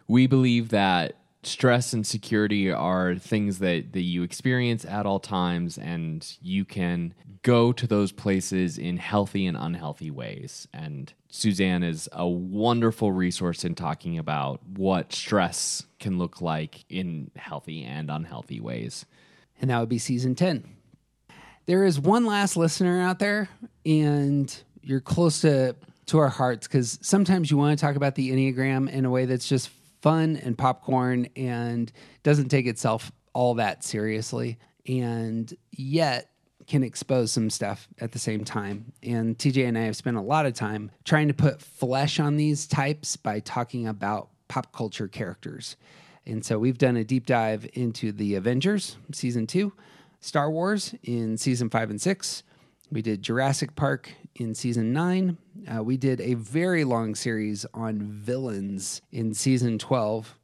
We 0.08 0.26
believe 0.26 0.70
that 0.70 1.16
stress 1.42 1.92
and 1.92 2.06
security 2.06 2.70
are 2.70 3.16
things 3.16 3.58
that, 3.60 3.92
that 3.92 4.02
you 4.02 4.22
experience 4.22 4.84
at 4.84 5.06
all 5.06 5.20
times, 5.20 5.78
and 5.78 6.36
you 6.40 6.64
can 6.64 7.14
go 7.42 7.72
to 7.72 7.86
those 7.86 8.12
places 8.12 8.76
in 8.76 8.98
healthy 8.98 9.46
and 9.46 9.56
unhealthy 9.56 10.10
ways. 10.10 10.68
And 10.72 11.12
Suzanne 11.28 11.82
is 11.82 12.08
a 12.12 12.28
wonderful 12.28 13.12
resource 13.12 13.64
in 13.64 13.74
talking 13.74 14.18
about 14.18 14.60
what 14.66 15.12
stress 15.12 15.84
can 15.98 16.18
look 16.18 16.40
like 16.40 16.84
in 16.90 17.30
healthy 17.36 17.84
and 17.84 18.10
unhealthy 18.10 18.60
ways. 18.60 19.06
And 19.60 19.70
that 19.70 19.80
would 19.80 19.88
be 19.88 19.98
season 19.98 20.34
10. 20.34 20.64
There 21.66 21.84
is 21.84 22.00
one 22.00 22.26
last 22.26 22.56
listener 22.56 23.00
out 23.00 23.18
there, 23.18 23.48
and 23.86 24.54
you're 24.82 25.00
close 25.00 25.42
to, 25.42 25.76
to 26.06 26.18
our 26.18 26.28
hearts 26.28 26.66
because 26.66 26.98
sometimes 27.00 27.50
you 27.50 27.56
want 27.56 27.78
to 27.78 27.84
talk 27.84 27.96
about 27.96 28.16
the 28.16 28.30
Enneagram 28.30 28.90
in 28.90 29.04
a 29.04 29.10
way 29.10 29.24
that's 29.24 29.48
just 29.48 29.70
fun 30.02 30.36
and 30.36 30.56
popcorn 30.56 31.28
and 31.36 31.92
doesn't 32.22 32.48
take 32.48 32.66
itself 32.66 33.12
all 33.32 33.54
that 33.54 33.84
seriously. 33.84 34.58
And 34.86 35.52
yet, 35.70 36.30
can 36.70 36.84
expose 36.84 37.32
some 37.32 37.50
stuff 37.50 37.88
at 38.00 38.12
the 38.12 38.18
same 38.18 38.44
time. 38.44 38.92
And 39.02 39.36
TJ 39.36 39.66
and 39.66 39.76
I 39.76 39.82
have 39.82 39.96
spent 39.96 40.16
a 40.16 40.20
lot 40.22 40.46
of 40.46 40.54
time 40.54 40.92
trying 41.04 41.26
to 41.26 41.34
put 41.34 41.60
flesh 41.60 42.20
on 42.20 42.36
these 42.36 42.68
types 42.68 43.16
by 43.16 43.40
talking 43.40 43.88
about 43.88 44.28
pop 44.46 44.72
culture 44.72 45.08
characters. 45.08 45.76
And 46.24 46.44
so 46.44 46.60
we've 46.60 46.78
done 46.78 46.96
a 46.96 47.02
deep 47.02 47.26
dive 47.26 47.68
into 47.72 48.12
the 48.12 48.36
Avengers 48.36 48.96
season 49.10 49.48
two, 49.48 49.72
Star 50.20 50.48
Wars 50.48 50.94
in 51.02 51.36
season 51.36 51.70
five 51.70 51.90
and 51.90 52.00
six. 52.00 52.44
We 52.92 53.02
did 53.02 53.20
Jurassic 53.22 53.74
Park 53.74 54.12
in 54.36 54.54
season 54.54 54.92
nine. 54.92 55.38
Uh, 55.66 55.82
we 55.82 55.96
did 55.96 56.20
a 56.20 56.34
very 56.34 56.84
long 56.84 57.14
series 57.14 57.66
on 57.74 58.00
villains 58.00 59.02
in 59.12 59.34
season 59.34 59.78
12 59.78 60.36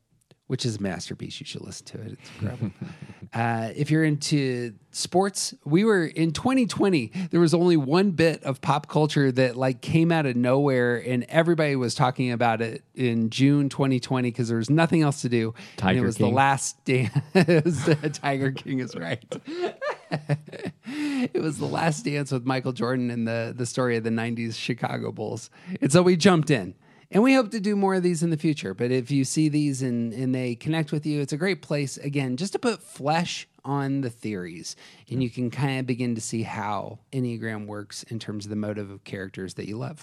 which 0.46 0.64
is 0.64 0.76
a 0.76 0.82
masterpiece. 0.82 1.40
You 1.40 1.46
should 1.46 1.62
listen 1.62 1.86
to 1.86 2.00
it. 2.02 2.12
It's 2.12 2.30
incredible. 2.38 2.70
uh, 3.34 3.70
if 3.74 3.90
you're 3.90 4.04
into 4.04 4.74
sports, 4.92 5.54
we 5.64 5.84
were 5.84 6.06
in 6.06 6.32
2020. 6.32 7.12
There 7.30 7.40
was 7.40 7.52
only 7.52 7.76
one 7.76 8.12
bit 8.12 8.44
of 8.44 8.60
pop 8.60 8.88
culture 8.88 9.32
that 9.32 9.56
like 9.56 9.80
came 9.80 10.12
out 10.12 10.24
of 10.24 10.36
nowhere, 10.36 10.96
and 11.04 11.24
everybody 11.28 11.74
was 11.74 11.94
talking 11.94 12.30
about 12.30 12.60
it 12.60 12.84
in 12.94 13.30
June 13.30 13.68
2020 13.68 14.28
because 14.30 14.48
there 14.48 14.58
was 14.58 14.70
nothing 14.70 15.02
else 15.02 15.22
to 15.22 15.28
do. 15.28 15.52
Tiger 15.76 15.98
and 15.98 15.98
it 15.98 16.06
was 16.06 16.16
King. 16.16 16.28
the 16.28 16.34
last 16.34 16.84
dance. 16.84 17.88
Tiger 18.18 18.52
King 18.52 18.78
is 18.80 18.94
right. 18.94 19.24
it 20.84 21.40
was 21.42 21.58
the 21.58 21.66
last 21.66 22.04
dance 22.04 22.30
with 22.32 22.44
Michael 22.44 22.72
Jordan 22.72 23.10
and 23.10 23.26
the 23.26 23.54
the 23.56 23.66
story 23.66 23.96
of 23.96 24.04
the 24.04 24.10
90s 24.10 24.54
Chicago 24.54 25.12
Bulls. 25.12 25.50
And 25.80 25.92
so 25.92 26.02
we 26.02 26.16
jumped 26.16 26.50
in. 26.50 26.74
And 27.10 27.22
we 27.22 27.34
hope 27.34 27.52
to 27.52 27.60
do 27.60 27.76
more 27.76 27.94
of 27.94 28.02
these 28.02 28.22
in 28.22 28.30
the 28.30 28.36
future. 28.36 28.74
But 28.74 28.90
if 28.90 29.12
you 29.12 29.24
see 29.24 29.48
these 29.48 29.80
and, 29.80 30.12
and 30.12 30.34
they 30.34 30.56
connect 30.56 30.90
with 30.90 31.06
you, 31.06 31.20
it's 31.20 31.32
a 31.32 31.36
great 31.36 31.62
place, 31.62 31.96
again, 31.98 32.36
just 32.36 32.52
to 32.54 32.58
put 32.58 32.82
flesh 32.82 33.46
on 33.64 34.00
the 34.00 34.10
theories. 34.10 34.74
And 35.08 35.22
you 35.22 35.30
can 35.30 35.50
kind 35.50 35.78
of 35.78 35.86
begin 35.86 36.16
to 36.16 36.20
see 36.20 36.42
how 36.42 36.98
Enneagram 37.12 37.66
works 37.66 38.02
in 38.04 38.18
terms 38.18 38.44
of 38.44 38.50
the 38.50 38.56
motive 38.56 38.90
of 38.90 39.04
characters 39.04 39.54
that 39.54 39.68
you 39.68 39.78
love. 39.78 40.02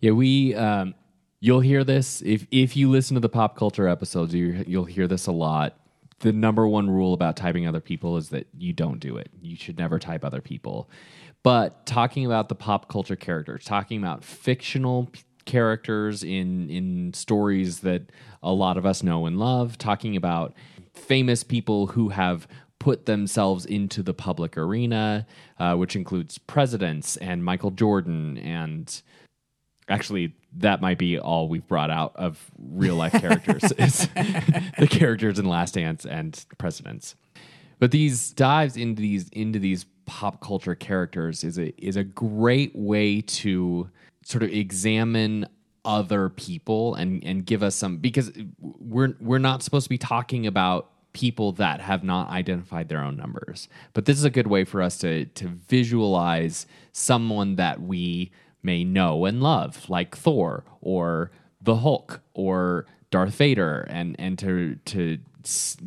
Yeah, 0.00 0.10
we. 0.10 0.54
Um, 0.54 0.94
you'll 1.40 1.60
hear 1.60 1.84
this 1.84 2.22
if 2.22 2.46
if 2.50 2.76
you 2.76 2.90
listen 2.90 3.14
to 3.14 3.20
the 3.20 3.28
pop 3.28 3.56
culture 3.56 3.88
episodes. 3.88 4.34
You, 4.34 4.64
you'll 4.66 4.84
hear 4.84 5.08
this 5.08 5.26
a 5.26 5.32
lot. 5.32 5.78
The 6.22 6.32
number 6.32 6.66
one 6.66 6.88
rule 6.88 7.14
about 7.14 7.36
typing 7.36 7.66
other 7.66 7.80
people 7.80 8.16
is 8.16 8.30
that 8.30 8.46
you 8.56 8.72
don't 8.72 8.98
do 8.98 9.16
it. 9.16 9.28
You 9.40 9.56
should 9.56 9.76
never 9.76 9.98
type 9.98 10.24
other 10.24 10.40
people. 10.40 10.88
But 11.42 11.84
talking 11.84 12.24
about 12.24 12.48
the 12.48 12.54
pop 12.54 12.88
culture 12.88 13.16
characters, 13.16 13.64
talking 13.64 13.98
about 13.98 14.24
fictional 14.24 15.06
p- 15.06 15.20
characters 15.44 16.22
in 16.22 16.70
in 16.70 17.12
stories 17.14 17.80
that 17.80 18.10
a 18.42 18.52
lot 18.52 18.76
of 18.76 18.86
us 18.86 19.02
know 19.02 19.26
and 19.26 19.38
love, 19.38 19.76
talking 19.78 20.16
about 20.16 20.54
famous 20.94 21.42
people 21.42 21.88
who 21.88 22.10
have 22.10 22.46
put 22.78 23.06
themselves 23.06 23.64
into 23.64 24.02
the 24.02 24.14
public 24.14 24.56
arena, 24.56 25.26
uh, 25.58 25.74
which 25.74 25.94
includes 25.94 26.38
presidents 26.38 27.16
and 27.18 27.44
Michael 27.44 27.70
Jordan 27.70 28.38
and 28.38 29.02
actually 29.88 30.34
that 30.58 30.80
might 30.80 30.98
be 30.98 31.18
all 31.18 31.48
we've 31.48 31.66
brought 31.66 31.90
out 31.90 32.12
of 32.16 32.50
real 32.58 32.96
life 32.96 33.12
characters 33.12 33.62
is 33.78 34.08
the 34.78 34.88
characters 34.90 35.38
in 35.38 35.46
last 35.46 35.74
dance 35.74 36.04
and 36.04 36.44
presidents. 36.58 37.14
But 37.78 37.90
these 37.90 38.30
dives 38.30 38.76
into 38.76 39.02
these 39.02 39.28
into 39.30 39.58
these 39.58 39.86
pop 40.06 40.40
culture 40.40 40.74
characters 40.74 41.42
is 41.44 41.58
a 41.58 41.72
is 41.84 41.96
a 41.96 42.04
great 42.04 42.74
way 42.74 43.20
to 43.20 43.90
sort 44.24 44.42
of 44.42 44.50
examine 44.50 45.46
other 45.84 46.28
people 46.28 46.94
and 46.94 47.24
and 47.24 47.44
give 47.44 47.62
us 47.62 47.74
some 47.74 47.96
because 47.96 48.30
we're 48.60 49.16
we're 49.20 49.38
not 49.38 49.62
supposed 49.62 49.84
to 49.84 49.90
be 49.90 49.98
talking 49.98 50.46
about 50.46 50.90
people 51.12 51.52
that 51.52 51.80
have 51.80 52.02
not 52.02 52.30
identified 52.30 52.88
their 52.88 53.02
own 53.02 53.16
numbers. 53.16 53.68
But 53.92 54.06
this 54.06 54.16
is 54.16 54.24
a 54.24 54.30
good 54.30 54.46
way 54.46 54.64
for 54.64 54.80
us 54.80 54.98
to 54.98 55.24
to 55.26 55.48
visualize 55.48 56.66
someone 56.92 57.56
that 57.56 57.82
we 57.82 58.30
may 58.62 58.84
know 58.84 59.24
and 59.24 59.42
love 59.42 59.88
like 59.88 60.16
Thor 60.16 60.64
or 60.80 61.30
the 61.60 61.76
Hulk 61.76 62.20
or 62.34 62.86
Darth 63.10 63.34
Vader 63.34 63.86
and 63.90 64.16
and 64.18 64.38
to 64.38 64.76
to 64.86 65.18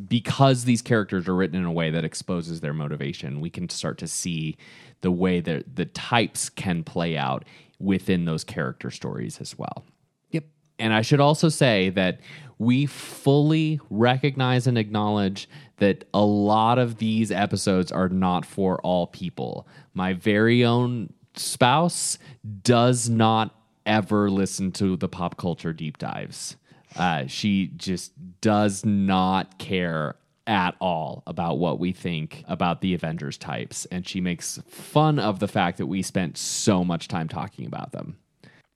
because 0.08 0.66
these 0.66 0.82
characters 0.82 1.28
are 1.30 1.36
written 1.36 1.58
in 1.58 1.66
a 1.66 1.72
way 1.72 1.90
that 1.90 2.04
exposes 2.04 2.60
their 2.60 2.74
motivation 2.74 3.40
we 3.40 3.50
can 3.50 3.70
start 3.70 3.98
to 3.98 4.08
see 4.08 4.58
the 5.02 5.12
way 5.12 5.40
that 5.40 5.76
the 5.78 5.86
types 5.86 6.50
can 6.50 6.84
play 6.84 7.16
out 7.18 7.46
within 7.80 8.26
those 8.26 8.44
character 8.44 8.92
stories 8.92 9.40
as 9.40 9.58
well 9.58 9.86
Yep. 10.32 10.44
and 10.78 10.94
I 10.94 11.02
should 11.02 11.22
also 11.22 11.48
say 11.48 11.90
that 11.92 12.20
we 12.58 12.86
fully 12.86 13.80
recognize 13.90 14.68
and 14.68 14.78
acknowledge 14.78 15.48
that 15.78 16.06
a 16.14 16.24
lot 16.24 16.78
of 16.80 16.98
these 16.98 17.32
episodes 17.32 17.92
are 17.92 18.08
not 18.08 18.46
for 18.46 18.80
all 18.82 19.08
people. 19.08 19.68
My 19.94 20.14
very 20.14 20.64
own 20.64 21.12
spouse 21.40 22.18
does 22.64 23.10
not 23.10 23.56
ever 23.86 24.30
listen 24.30 24.72
to 24.74 24.98
the 24.98 25.08
pop 25.08 25.38
culture 25.38 25.74
deep 25.74 25.98
dives. 25.98 26.56
Uh, 26.96 27.26
she 27.28 27.68
just 27.76 28.14
does 28.42 28.86
not 28.86 29.58
care 29.60 30.16
at 30.48 30.76
all 30.80 31.24
about 31.28 31.58
what 31.58 31.80
we 31.80 31.92
think 31.92 32.44
about 32.48 32.82
the 32.82 32.94
Avengers 32.94 33.38
types. 33.38 33.86
And 33.86 34.08
she 34.08 34.22
makes 34.22 34.60
fun 34.68 35.20
of 35.20 35.40
the 35.40 35.48
fact 35.48 35.78
that 35.80 35.88
we 35.88 36.02
spent 36.02 36.38
so 36.38 36.84
much 36.84 37.08
time 37.08 37.28
talking 37.28 37.66
about 37.66 37.92
them 37.92 38.18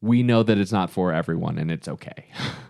we 0.02 0.24
know 0.24 0.44
that 0.44 0.58
it's 0.58 0.72
not 0.72 0.90
for 0.90 1.14
everyone 1.14 1.58
and 1.58 1.72
it's 1.72 1.88
okay. 1.88 2.26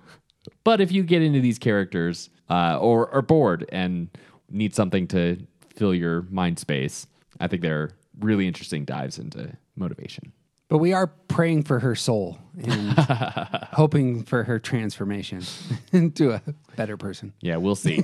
but 0.63 0.81
if 0.81 0.91
you 0.91 1.03
get 1.03 1.21
into 1.21 1.41
these 1.41 1.59
characters 1.59 2.29
uh, 2.49 2.77
or 2.79 3.13
are 3.13 3.21
bored 3.21 3.65
and 3.71 4.09
need 4.49 4.73
something 4.73 5.07
to 5.07 5.37
fill 5.75 5.93
your 5.93 6.23
mind 6.23 6.59
space, 6.59 7.07
I 7.39 7.47
think 7.47 7.61
they're 7.61 7.91
really 8.19 8.47
interesting 8.47 8.85
dives 8.85 9.19
into 9.19 9.55
motivation. 9.79 10.33
But 10.67 10.77
we 10.77 10.93
are 10.93 11.07
praying 11.07 11.63
for 11.63 11.79
her 11.79 11.95
soul 11.95 12.37
and 12.61 12.91
hoping 13.73 14.23
for 14.23 14.43
her 14.43 14.59
transformation 14.59 15.41
into 15.91 16.31
a 16.31 16.41
better 16.75 16.95
person. 16.95 17.33
Yeah, 17.41 17.55
we'll 17.57 17.75
see. 17.75 18.03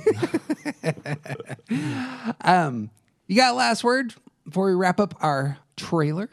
um, 2.40 2.90
You 3.28 3.36
got 3.36 3.52
a 3.52 3.56
last 3.56 3.84
word 3.84 4.14
before 4.44 4.66
we 4.66 4.74
wrap 4.74 4.98
up 5.00 5.14
our 5.20 5.58
trailer? 5.76 6.28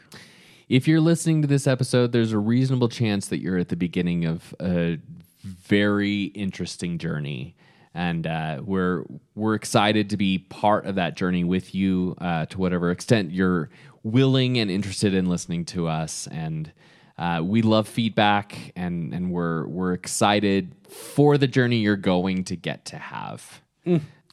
if 0.68 0.88
you're 0.88 1.00
listening 1.00 1.42
to 1.42 1.46
this 1.46 1.66
episode, 1.66 2.10
there's 2.12 2.32
a 2.32 2.38
reasonable 2.38 2.88
chance 2.88 3.28
that 3.28 3.38
you're 3.38 3.58
at 3.58 3.68
the 3.68 3.76
beginning 3.76 4.24
of 4.24 4.54
a 4.60 4.98
very 5.44 6.24
interesting 6.24 6.96
journey. 6.98 7.54
And 7.94 8.26
uh, 8.26 8.60
we're 8.64 9.04
we're 9.34 9.54
excited 9.54 10.10
to 10.10 10.16
be 10.16 10.38
part 10.38 10.86
of 10.86 10.96
that 10.96 11.16
journey 11.16 11.44
with 11.44 11.74
you 11.74 12.16
uh, 12.18 12.46
to 12.46 12.58
whatever 12.58 12.90
extent 12.90 13.30
you're 13.30 13.70
willing 14.02 14.58
and 14.58 14.70
interested 14.70 15.14
in 15.14 15.26
listening 15.26 15.64
to 15.64 15.86
us. 15.86 16.26
And 16.26 16.72
uh, 17.16 17.40
we 17.44 17.62
love 17.62 17.88
feedback, 17.88 18.72
and 18.74 19.14
and 19.14 19.30
we're 19.30 19.66
we're 19.68 19.92
excited 19.92 20.74
for 20.88 21.38
the 21.38 21.46
journey 21.46 21.76
you're 21.76 21.96
going 21.96 22.44
to 22.44 22.56
get 22.56 22.84
to 22.86 22.98
have. 22.98 23.62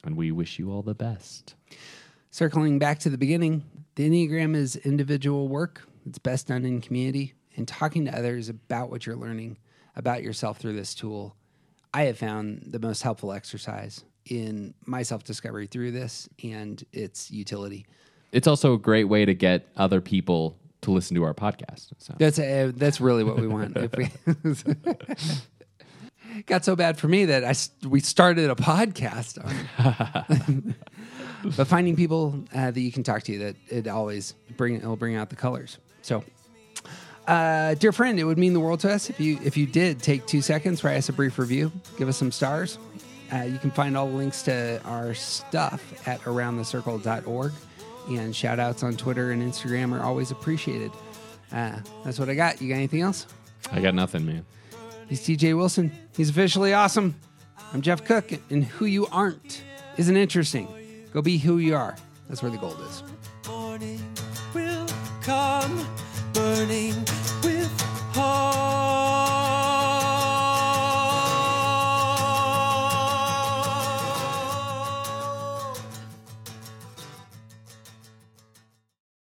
And 0.04 0.17
we 0.17 0.32
wish 0.32 0.58
you 0.58 0.71
all 0.71 0.82
the 0.82 0.95
best. 0.95 1.54
Circling 2.32 2.80
back 2.80 2.97
to 3.00 3.10
the 3.10 3.17
beginning, 3.17 3.63
the 3.95 4.10
Enneagram 4.10 4.56
is 4.56 4.76
individual 4.78 5.47
work. 5.47 5.88
It's 6.08 6.17
best 6.17 6.47
done 6.47 6.65
in 6.65 6.82
community 6.82 7.34
and 7.56 7.67
talking 7.67 8.06
to 8.06 8.17
others 8.17 8.50
about 8.50 8.89
what 8.89 9.06
you're 9.06 9.15
learning 9.15 9.58
about 9.95 10.24
yourself 10.24 10.58
through 10.58 10.74
this 10.74 10.95
tool. 10.95 11.36
I 11.93 12.04
have 12.04 12.17
found 12.17 12.63
the 12.67 12.80
most 12.80 13.01
helpful 13.01 13.34
exercise 13.34 14.04
in 14.25 14.73
my 14.86 15.04
self 15.04 15.23
discovery 15.23 15.67
through 15.67 15.91
this 15.91 16.30
and 16.43 16.84
its 16.91 17.32
utility. 17.32 17.86
It's 18.32 18.47
also 18.47 18.73
a 18.73 18.77
great 18.77 19.06
way 19.06 19.25
to 19.25 19.34
get 19.34 19.67
other 19.75 19.99
people 19.99 20.58
to 20.82 20.91
listen 20.91 21.15
to 21.15 21.23
our 21.23 21.34
podcast. 21.34 21.91
So. 21.97 22.15
That's 22.17 22.39
uh, 22.39 22.71
that's 22.75 23.01
really 23.01 23.23
what 23.23 23.38
we 23.38 23.47
want. 23.47 23.77
We 23.97 24.10
got 26.45 26.65
so 26.65 26.75
bad 26.75 26.97
for 26.97 27.08
me 27.08 27.25
that 27.25 27.43
I 27.43 27.54
we 27.88 27.99
started 27.99 28.49
a 28.49 28.56
podcast. 28.56 29.43
On, 29.43 30.75
but 31.58 31.67
finding 31.67 31.95
people 31.95 32.43
uh, 32.54 32.71
that 32.71 32.82
you 32.82 32.91
can 32.91 33.04
talk 33.04 33.23
to 33.23 33.38
that 33.39 33.56
it 33.67 33.88
always 33.88 34.34
bring 34.58 34.75
it'll 34.75 34.95
bring 34.95 35.15
out 35.15 35.30
the 35.30 35.36
colors. 35.36 35.77
So, 36.01 36.23
uh, 37.32 37.76
dear 37.76 37.94
friend, 37.94 38.20
it 38.20 38.26
would 38.26 38.38
mean 38.38 38.52
the 38.52 38.60
world 38.60 38.82
to 38.82 38.91
us 38.91 39.10
if 39.10 39.20
you 39.20 39.39
if 39.44 39.56
you 39.56 39.65
did 39.65 40.04
take 40.04 40.26
two 40.26 40.41
seconds, 40.41 40.84
write 40.84 40.98
us 40.98 41.08
a 41.08 41.13
brief 41.13 41.39
review, 41.39 41.72
give 41.98 42.10
us 42.10 42.17
some 42.17 42.32
stars. 42.32 42.78
Uh, 43.32 43.44
you 43.44 43.58
can 43.58 43.72
find 43.72 43.96
all 43.96 44.08
the 44.08 44.17
links 44.17 44.41
to 44.44 44.82
our 44.84 45.13
stuff 45.13 45.82
at 46.06 46.20
aroundthecircle.org. 46.22 47.54
And 48.10 48.36
shout 48.36 48.60
outs 48.60 48.84
on 48.84 48.98
Twitter 48.98 49.32
and 49.32 49.41
Instagram 49.41 49.98
are 49.98 50.04
always 50.04 50.32
appreciated. 50.32 50.91
Uh, 51.54 51.80
that's 52.04 52.20
what 52.20 52.28
I 52.28 52.36
got. 52.36 52.62
You 52.62 52.67
got 52.67 52.76
anything 52.76 53.00
else? 53.00 53.28
I 53.72 53.80
got 53.80 53.96
nothing, 53.96 54.26
man. 54.26 54.46
He's 55.08 55.22
TJ 55.22 55.56
Wilson. 55.56 55.91
He's 56.17 56.30
officially 56.30 56.74
awesome. 56.74 57.15
I'm 57.74 57.82
Jeff 57.82 58.04
Cook, 58.04 58.32
and 58.50 58.65
who 58.65 58.86
you 58.86 59.08
aren't 59.08 59.63
isn't 59.96 60.17
interesting. 60.17 60.67
Go 61.13 61.22
be 61.22 61.38
who 61.38 61.60
you 61.60 61.76
are. 61.76 61.96
That's 62.28 62.41
where 62.41 62.52
the 62.52 62.58
gold 62.58 62.82
is. 62.82 63.04
Burning 66.34 67.06